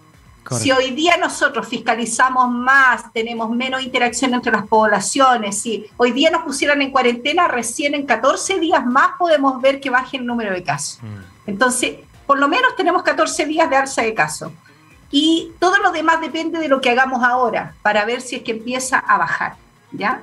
Si 0.50 0.72
hoy 0.72 0.90
día 0.90 1.16
nosotros 1.16 1.66
fiscalizamos 1.68 2.50
más, 2.50 3.12
tenemos 3.12 3.50
menos 3.50 3.82
interacción 3.82 4.34
entre 4.34 4.52
las 4.52 4.66
poblaciones, 4.66 5.60
si 5.60 5.86
hoy 5.96 6.12
día 6.12 6.30
nos 6.30 6.42
pusieran 6.42 6.82
en 6.82 6.90
cuarentena, 6.90 7.48
recién 7.48 7.94
en 7.94 8.06
14 8.06 8.58
días 8.58 8.84
más 8.84 9.12
podemos 9.18 9.62
ver 9.62 9.80
que 9.80 9.88
baje 9.88 10.16
el 10.16 10.26
número 10.26 10.52
de 10.52 10.62
casos. 10.62 10.98
Mm. 11.02 11.50
Entonces, 11.50 11.96
por 12.26 12.38
lo 12.38 12.48
menos 12.48 12.74
tenemos 12.76 13.02
14 13.02 13.46
días 13.46 13.70
de 13.70 13.76
alza 13.76 14.02
de 14.02 14.14
casos. 14.14 14.52
Y 15.10 15.52
todo 15.58 15.76
lo 15.78 15.92
demás 15.92 16.20
depende 16.20 16.58
de 16.58 16.68
lo 16.68 16.80
que 16.80 16.90
hagamos 16.90 17.22
ahora 17.22 17.74
para 17.82 18.04
ver 18.04 18.20
si 18.20 18.36
es 18.36 18.42
que 18.42 18.52
empieza 18.52 18.98
a 18.98 19.18
bajar. 19.18 19.56
¿Ya? 19.92 20.22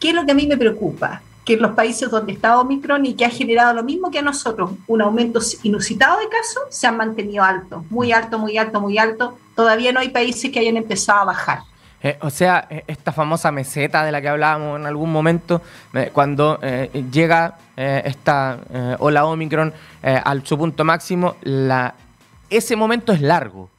¿Qué 0.00 0.08
es 0.08 0.14
lo 0.14 0.26
que 0.26 0.32
a 0.32 0.34
mí 0.34 0.46
me 0.46 0.56
preocupa? 0.56 1.22
Que 1.46 1.54
en 1.54 1.62
los 1.62 1.72
países 1.72 2.10
donde 2.10 2.32
está 2.32 2.58
Omicron 2.58 3.06
y 3.06 3.14
que 3.14 3.24
ha 3.24 3.30
generado 3.30 3.72
lo 3.72 3.84
mismo 3.84 4.10
que 4.10 4.18
a 4.18 4.22
nosotros, 4.22 4.72
un 4.88 5.00
aumento 5.00 5.40
inusitado 5.62 6.18
de 6.18 6.28
casos, 6.28 6.64
se 6.70 6.88
han 6.88 6.96
mantenido 6.96 7.44
altos, 7.44 7.88
muy 7.88 8.10
alto, 8.10 8.36
muy 8.36 8.58
alto, 8.58 8.80
muy 8.80 8.98
alto. 8.98 9.38
Todavía 9.54 9.92
no 9.92 10.00
hay 10.00 10.08
países 10.08 10.50
que 10.50 10.58
hayan 10.58 10.76
empezado 10.76 11.20
a 11.20 11.24
bajar. 11.26 11.60
Eh, 12.02 12.18
o 12.20 12.30
sea, 12.30 12.66
eh, 12.68 12.82
esta 12.88 13.12
famosa 13.12 13.52
meseta 13.52 14.04
de 14.04 14.10
la 14.10 14.20
que 14.20 14.28
hablábamos 14.28 14.80
en 14.80 14.86
algún 14.86 15.12
momento, 15.12 15.62
eh, 15.94 16.10
cuando 16.12 16.58
llega 17.12 17.58
esta 17.76 18.58
ola 18.98 19.24
Omicron 19.26 19.72
al 20.02 20.44
su 20.44 20.58
punto 20.58 20.84
máximo, 20.84 21.36
la, 21.42 21.94
ese 22.50 22.74
momento 22.74 23.12
es 23.12 23.20
largo. 23.20 23.70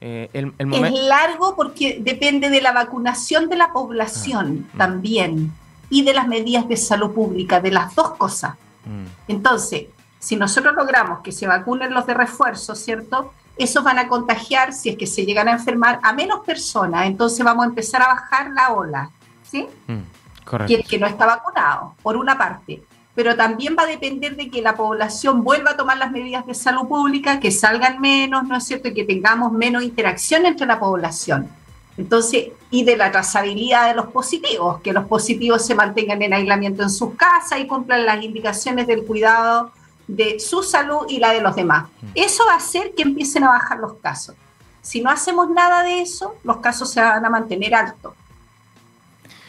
El, 0.00 0.52
es 0.58 0.92
largo 1.08 1.56
porque 1.56 1.96
depende 1.98 2.50
de 2.50 2.60
la 2.60 2.72
vacunación 2.72 3.48
de 3.48 3.56
la 3.56 3.72
población 3.72 4.66
ah, 4.66 4.74
mm. 4.74 4.78
también 4.78 5.52
y 5.90 6.02
de 6.02 6.14
las 6.14 6.28
medidas 6.28 6.68
de 6.68 6.76
salud 6.76 7.12
pública, 7.12 7.60
de 7.60 7.70
las 7.70 7.94
dos 7.94 8.14
cosas. 8.14 8.54
Mm. 8.84 9.06
Entonces, 9.28 9.86
si 10.24 10.36
nosotros 10.36 10.74
logramos 10.74 11.20
que 11.20 11.32
se 11.32 11.46
vacunen 11.46 11.92
los 11.92 12.06
de 12.06 12.14
refuerzo, 12.14 12.74
¿cierto? 12.74 13.32
Esos 13.58 13.84
van 13.84 13.98
a 13.98 14.08
contagiar, 14.08 14.72
si 14.72 14.88
es 14.88 14.96
que 14.96 15.06
se 15.06 15.26
llegan 15.26 15.48
a 15.48 15.52
enfermar, 15.52 16.00
a 16.02 16.14
menos 16.14 16.40
personas. 16.40 17.06
Entonces 17.06 17.44
vamos 17.44 17.66
a 17.66 17.68
empezar 17.68 18.02
a 18.02 18.08
bajar 18.08 18.50
la 18.50 18.72
ola, 18.72 19.10
¿sí? 19.42 19.66
Mm, 19.86 20.44
correcto. 20.44 20.88
que 20.88 20.98
no 20.98 21.06
está 21.06 21.26
vacunado, 21.26 21.94
por 22.02 22.16
una 22.16 22.38
parte. 22.38 22.82
Pero 23.14 23.36
también 23.36 23.76
va 23.78 23.82
a 23.82 23.86
depender 23.86 24.34
de 24.34 24.50
que 24.50 24.62
la 24.62 24.74
población 24.74 25.44
vuelva 25.44 25.72
a 25.72 25.76
tomar 25.76 25.98
las 25.98 26.10
medidas 26.10 26.46
de 26.46 26.54
salud 26.54 26.88
pública, 26.88 27.38
que 27.38 27.50
salgan 27.50 28.00
menos, 28.00 28.44
¿no 28.44 28.56
es 28.56 28.64
cierto? 28.64 28.88
Y 28.88 28.94
que 28.94 29.04
tengamos 29.04 29.52
menos 29.52 29.82
interacción 29.82 30.46
entre 30.46 30.66
la 30.66 30.80
población. 30.80 31.48
Entonces, 31.96 32.48
y 32.70 32.84
de 32.84 32.96
la 32.96 33.12
trazabilidad 33.12 33.88
de 33.88 33.94
los 33.94 34.06
positivos, 34.08 34.80
que 34.80 34.92
los 34.92 35.06
positivos 35.06 35.64
se 35.64 35.74
mantengan 35.74 36.20
en 36.22 36.32
aislamiento 36.32 36.82
en 36.82 36.90
sus 36.90 37.14
casas 37.14 37.60
y 37.60 37.66
cumplan 37.66 38.04
las 38.04 38.22
indicaciones 38.22 38.86
del 38.86 39.04
cuidado 39.04 39.70
de 40.08 40.40
su 40.40 40.62
salud 40.62 41.06
y 41.08 41.18
la 41.18 41.32
de 41.32 41.40
los 41.40 41.54
demás. 41.54 41.88
Mm. 42.02 42.06
Eso 42.14 42.44
va 42.46 42.54
a 42.54 42.56
hacer 42.56 42.94
que 42.94 43.02
empiecen 43.02 43.44
a 43.44 43.48
bajar 43.48 43.78
los 43.78 43.94
casos. 43.94 44.34
Si 44.82 45.00
no 45.00 45.10
hacemos 45.10 45.48
nada 45.50 45.82
de 45.82 46.02
eso, 46.02 46.34
los 46.44 46.58
casos 46.58 46.90
se 46.90 47.00
van 47.00 47.24
a 47.24 47.30
mantener 47.30 47.74
altos. 47.74 48.12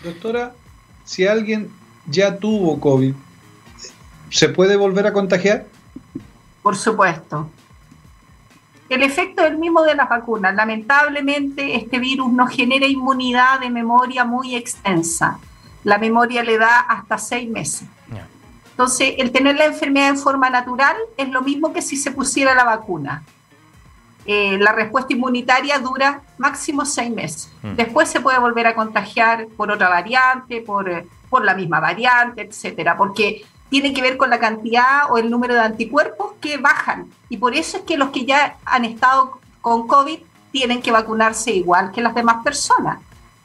Doctora, 0.03 0.53
si 1.03 1.27
alguien 1.27 1.71
ya 2.07 2.37
tuvo 2.37 2.79
COVID, 2.79 3.13
¿se 4.29 4.49
puede 4.49 4.77
volver 4.77 5.07
a 5.07 5.13
contagiar? 5.13 5.65
Por 6.61 6.77
supuesto. 6.77 7.49
El 8.87 9.01
efecto 9.01 9.41
es 9.41 9.51
el 9.51 9.57
mismo 9.57 9.81
de 9.83 9.95
las 9.95 10.07
vacunas. 10.07 10.53
Lamentablemente, 10.53 11.75
este 11.75 11.99
virus 11.99 12.31
no 12.31 12.47
genera 12.47 12.85
inmunidad 12.85 13.59
de 13.59 13.69
memoria 13.69 14.25
muy 14.25 14.55
extensa. 14.55 15.39
La 15.83 15.97
memoria 15.97 16.43
le 16.43 16.57
da 16.57 16.79
hasta 16.79 17.17
seis 17.17 17.49
meses. 17.49 17.87
Entonces, 18.71 19.15
el 19.19 19.31
tener 19.31 19.55
la 19.55 19.65
enfermedad 19.65 20.09
en 20.09 20.17
forma 20.17 20.49
natural 20.49 20.97
es 21.15 21.29
lo 21.29 21.41
mismo 21.41 21.71
que 21.71 21.81
si 21.81 21.95
se 21.95 22.11
pusiera 22.11 22.53
la 22.53 22.65
vacuna. 22.65 23.23
Eh, 24.25 24.57
la 24.59 24.73
respuesta 24.73 25.13
inmunitaria 25.13 25.79
dura 25.79 26.21
máximo 26.37 26.83
seis 26.83 27.09
meses. 27.09 27.49
Mm. 27.61 27.75
Después 27.75 28.09
se 28.09 28.19
puede 28.19 28.37
volver 28.39 28.67
a 28.67 28.75
contagiar 28.75 29.47
por 29.55 29.71
otra 29.71 29.87
variante, 29.87 30.61
por, 30.61 31.05
por 31.29 31.45
la 31.45 31.53
misma 31.53 31.79
variante, 31.79 32.41
etcétera, 32.41 32.97
porque 32.97 33.45
tiene 33.69 33.93
que 33.93 34.01
ver 34.01 34.17
con 34.17 34.29
la 34.29 34.39
cantidad 34.39 35.11
o 35.11 35.17
el 35.17 35.29
número 35.29 35.53
de 35.53 35.61
anticuerpos 35.61 36.33
que 36.39 36.57
bajan. 36.57 37.11
Y 37.29 37.37
por 37.37 37.55
eso 37.55 37.77
es 37.77 37.83
que 37.83 37.97
los 37.97 38.09
que 38.09 38.25
ya 38.25 38.57
han 38.65 38.85
estado 38.85 39.39
con 39.61 39.87
COVID 39.87 40.19
tienen 40.51 40.81
que 40.81 40.91
vacunarse 40.91 41.51
igual 41.51 41.91
que 41.91 42.01
las 42.01 42.15
demás 42.15 42.43
personas 42.43 42.99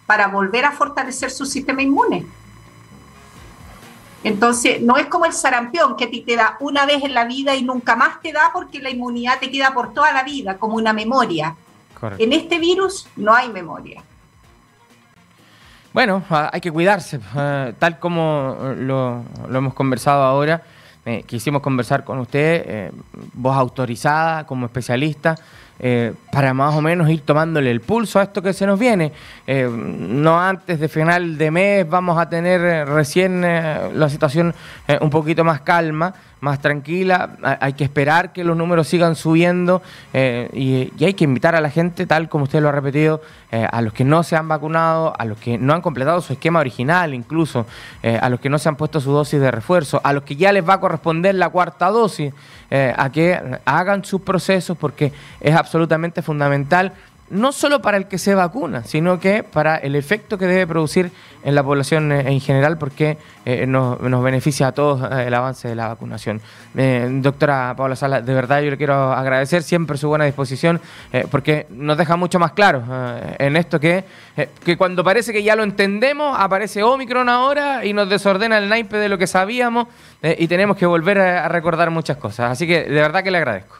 para 0.06 0.28
volver 0.28 0.64
a 0.64 0.72
fortalecer 0.72 1.30
su 1.30 1.46
sistema 1.46 1.82
inmune. 1.82 2.26
Entonces, 4.22 4.82
no 4.82 4.96
es 4.98 5.06
como 5.06 5.24
el 5.24 5.32
sarampión 5.32 5.96
que 5.96 6.04
a 6.04 6.10
ti 6.10 6.20
te 6.20 6.36
da 6.36 6.56
una 6.60 6.84
vez 6.84 7.02
en 7.04 7.14
la 7.14 7.24
vida 7.24 7.54
y 7.54 7.62
nunca 7.62 7.96
más 7.96 8.20
te 8.20 8.32
da 8.32 8.50
porque 8.52 8.80
la 8.80 8.90
inmunidad 8.90 9.38
te 9.38 9.50
queda 9.50 9.72
por 9.72 9.94
toda 9.94 10.12
la 10.12 10.22
vida, 10.22 10.58
como 10.58 10.76
una 10.76 10.92
memoria. 10.92 11.56
En 12.18 12.32
este 12.32 12.58
virus 12.58 13.08
no 13.16 13.34
hay 13.34 13.50
memoria. 13.50 14.02
Bueno, 15.92 16.22
hay 16.30 16.60
que 16.60 16.70
cuidarse, 16.70 17.18
ah, 17.34 17.72
tal 17.80 17.98
como 17.98 18.56
lo, 18.76 19.24
hemos 19.52 19.74
conversado 19.74 20.22
ahora. 20.22 20.62
Eh, 21.04 21.24
quisimos 21.26 21.62
conversar 21.62 22.04
con 22.04 22.20
usted, 22.20 22.64
eh, 22.64 22.92
voz 23.32 23.56
autorizada 23.56 24.46
como 24.46 24.66
especialista, 24.66 25.34
eh, 25.82 26.12
para 26.30 26.52
más 26.52 26.74
o 26.74 26.82
menos 26.82 27.08
ir 27.08 27.22
tomándole 27.22 27.70
el 27.70 27.80
pulso 27.80 28.20
a 28.20 28.24
esto 28.24 28.42
que 28.42 28.52
se 28.52 28.66
nos 28.66 28.78
viene. 28.78 29.12
Eh, 29.46 29.66
no 29.66 30.38
antes 30.38 30.78
de 30.78 30.88
final 30.88 31.38
de 31.38 31.50
mes 31.50 31.88
vamos 31.88 32.18
a 32.18 32.28
tener 32.28 32.60
eh, 32.60 32.84
recién 32.84 33.40
la 33.40 34.08
situación 34.10 34.54
un 35.00 35.08
poquito 35.08 35.42
más 35.42 35.62
calma, 35.62 36.12
más 36.40 36.60
tranquila. 36.60 37.36
Hay 37.60 37.74
que 37.74 37.84
esperar 37.84 38.32
que 38.32 38.44
los 38.44 38.56
números 38.56 38.88
sigan 38.88 39.16
subiendo 39.16 39.82
y, 40.12 40.90
hay 41.04 41.14
que 41.14 41.24
invitar 41.24 41.54
a 41.54 41.60
la 41.60 41.70
gente, 41.70 42.06
tal 42.06 42.28
como 42.28 42.44
usted 42.44 42.60
lo 42.60 42.68
ha 42.68 42.72
repetido, 42.72 43.20
a 43.50 43.82
los 43.82 43.92
que 43.92 44.04
no 44.04 44.22
se 44.22 44.36
han 44.36 44.48
vacunado, 44.48 45.14
a 45.18 45.24
los 45.24 45.38
que 45.38 45.58
no 45.58 45.74
han 45.74 45.82
completado 45.82 46.20
su 46.20 46.32
esquema 46.32 46.60
original 46.60 47.14
incluso, 47.14 47.66
a 48.02 48.28
los 48.28 48.40
que 48.40 48.48
no 48.48 48.58
se 48.58 48.68
han 48.68 48.76
puesto 48.76 49.00
su 49.00 49.10
dosis 49.12 49.40
de 49.40 49.50
refuerzo, 49.50 50.00
a 50.04 50.12
los 50.12 50.22
que 50.22 50.36
ya 50.36 50.52
les 50.52 50.66
va 50.68 50.74
a 50.74 50.80
corresponder 50.80 51.34
la 51.34 51.48
cuarta 51.48 51.88
dosis, 51.88 52.32
a 52.70 53.10
que 53.10 53.40
hagan 53.64 54.04
sus 54.04 54.20
procesos 54.20 54.76
porque 54.78 55.12
es 55.40 55.54
absolutamente 55.54 56.22
fundamental, 56.22 56.92
no 57.30 57.52
solo 57.52 57.80
para 57.80 57.96
el 57.96 58.06
que 58.06 58.18
se 58.18 58.34
vacuna, 58.34 58.84
sino 58.84 59.20
que 59.20 59.42
para 59.44 59.76
el 59.76 59.94
efecto 59.94 60.36
que 60.36 60.46
debe 60.46 60.66
producir 60.66 61.12
en 61.42 61.54
la 61.54 61.62
población 61.62 62.12
eh, 62.12 62.24
en 62.26 62.40
general, 62.40 62.76
porque 62.76 63.16
eh, 63.44 63.66
nos, 63.66 63.98
beneficia 64.22 64.68
a 64.68 64.72
todos 64.72 65.00
eh, 65.10 65.28
el 65.28 65.34
avance 65.34 65.68
de 65.68 65.74
la 65.74 65.88
vacunación. 65.88 66.40
doctora 67.22 67.74
Paula 67.76 67.96
Sala, 67.96 68.20
de 68.20 68.34
verdad 68.34 68.60
yo 68.60 68.70
le 68.70 68.76
quiero 68.76 69.12
agradecer 69.12 69.62
siempre 69.62 69.96
su 69.96 70.08
buena 70.08 70.24
disposición, 70.24 70.80
porque 71.30 71.66
nos 71.70 71.96
deja 71.96 72.16
mucho 72.16 72.38
más 72.38 72.52
claro 72.52 72.82
en 73.38 73.56
esto 73.56 73.80
que, 73.80 74.04
que 74.64 74.76
cuando 74.76 75.04
parece 75.04 75.32
que 75.32 75.42
ya 75.42 75.56
lo 75.56 75.62
entendemos, 75.62 76.36
aparece 76.38 76.82
Omicron 76.82 77.28
ahora 77.28 77.84
y 77.84 77.92
nos 77.92 78.08
desordena 78.08 78.58
el 78.58 78.68
naipe 78.68 78.96
de 78.96 79.08
lo 79.08 79.18
que 79.18 79.26
sabíamos 79.26 79.86
y 80.22 80.46
tenemos 80.48 80.76
que 80.76 80.86
volver 80.86 81.18
a 81.18 81.48
recordar 81.48 81.90
muchas 81.90 82.16
cosas. 82.16 82.52
Así 82.52 82.66
que 82.66 82.84
de 82.84 83.00
verdad 83.00 83.22
que 83.22 83.30
le 83.30 83.38
agradezco. 83.38 83.79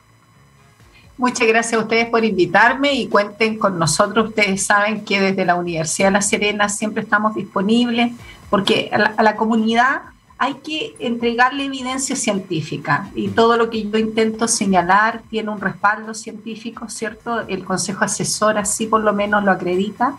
Muchas 1.21 1.47
gracias 1.47 1.75
a 1.75 1.83
ustedes 1.83 2.07
por 2.07 2.25
invitarme 2.25 2.95
y 2.95 3.07
cuenten 3.07 3.59
con 3.59 3.79
nosotros. 3.79 4.31
Ustedes 4.31 4.65
saben 4.65 5.05
que 5.05 5.21
desde 5.21 5.45
la 5.45 5.55
Universidad 5.55 6.09
de 6.09 6.13
La 6.13 6.23
Serena 6.23 6.71
siempre 6.71 7.03
estamos 7.03 7.35
disponibles 7.35 8.13
porque 8.49 8.91
a 8.91 9.23
la, 9.23 9.37
comunidad 9.37 10.01
hay 10.39 10.55
que 10.55 10.95
entregarle 10.99 11.67
evidencia 11.67 12.17
científica 12.17 13.11
y 13.15 13.29
todo 13.29 13.59
lo 13.59 13.69
que 13.69 13.87
yo 13.87 13.99
intento 13.99 14.49
señalar 14.49 15.21
tiene 15.29 15.51
un 15.51 15.61
respaldo 15.61 16.15
científico, 16.15 16.89
¿cierto? 16.89 17.41
El 17.49 17.67
Consejo 17.67 18.03
Asesor 18.03 18.57
así 18.57 18.87
por 18.87 19.03
lo 19.03 19.13
menos 19.13 19.45
lo 19.45 19.51
acredita 19.51 20.17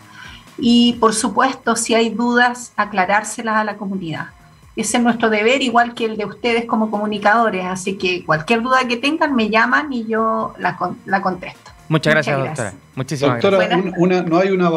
y 0.56 0.92
por 1.00 1.14
supuesto 1.14 1.74
si 1.74 1.96
hay 1.96 2.10
dudas 2.10 2.74
aclarárselas 2.76 3.56
a 3.56 3.64
la 3.64 3.76
comunidad. 3.76 4.28
Ese 4.74 4.96
es 4.96 5.02
nuestro 5.02 5.28
deber, 5.28 5.62
igual 5.62 5.94
que 5.94 6.06
el 6.06 6.16
de 6.16 6.24
ustedes 6.24 6.64
como 6.64 6.90
comunicadores. 6.90 7.64
Así 7.66 7.98
que 7.98 8.24
cualquier 8.24 8.62
duda 8.62 8.86
que 8.88 8.96
tengan, 8.96 9.34
me 9.34 9.50
llaman 9.50 9.92
y 9.92 10.06
yo 10.06 10.54
la, 10.58 10.78
la 11.04 11.20
contesto. 11.20 11.70
Muchas 11.88 12.14
gracias, 12.14 12.38
doctora. 12.38 12.72
Muchísimas 12.94 13.42
doctora, 13.42 13.82
Una, 13.96 14.22
no 14.22 14.38
hay 14.38 14.50
una 14.50 14.70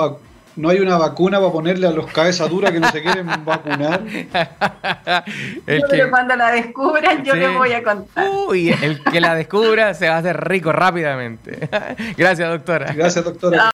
no 0.56 0.70
hay 0.70 0.80
una 0.80 0.98
vacuna 0.98 1.40
para 1.40 1.52
ponerle 1.52 1.88
a 1.88 1.92
los 1.92 2.08
cabezas 2.08 2.50
duras 2.50 2.72
que 2.72 2.80
no 2.80 2.90
se 2.90 3.02
quieren 3.02 3.28
vacunar. 3.44 4.02
Pero 5.66 6.10
cuando 6.10 6.36
la 6.36 6.52
descubran, 6.52 7.24
yo 7.24 7.36
le 7.36 7.50
voy 7.50 7.74
a 7.74 7.84
contar. 7.84 8.28
Uy, 8.48 8.70
el 8.70 9.04
que 9.04 9.20
la 9.20 9.36
descubra 9.36 9.94
se 9.94 10.08
va 10.08 10.16
a 10.16 10.18
hacer 10.20 10.38
rico 10.48 10.72
rápidamente. 10.72 11.68
Gracias, 12.18 12.50
doctora. 12.50 12.94
Gracias, 12.94 13.26
doctora. 13.26 13.58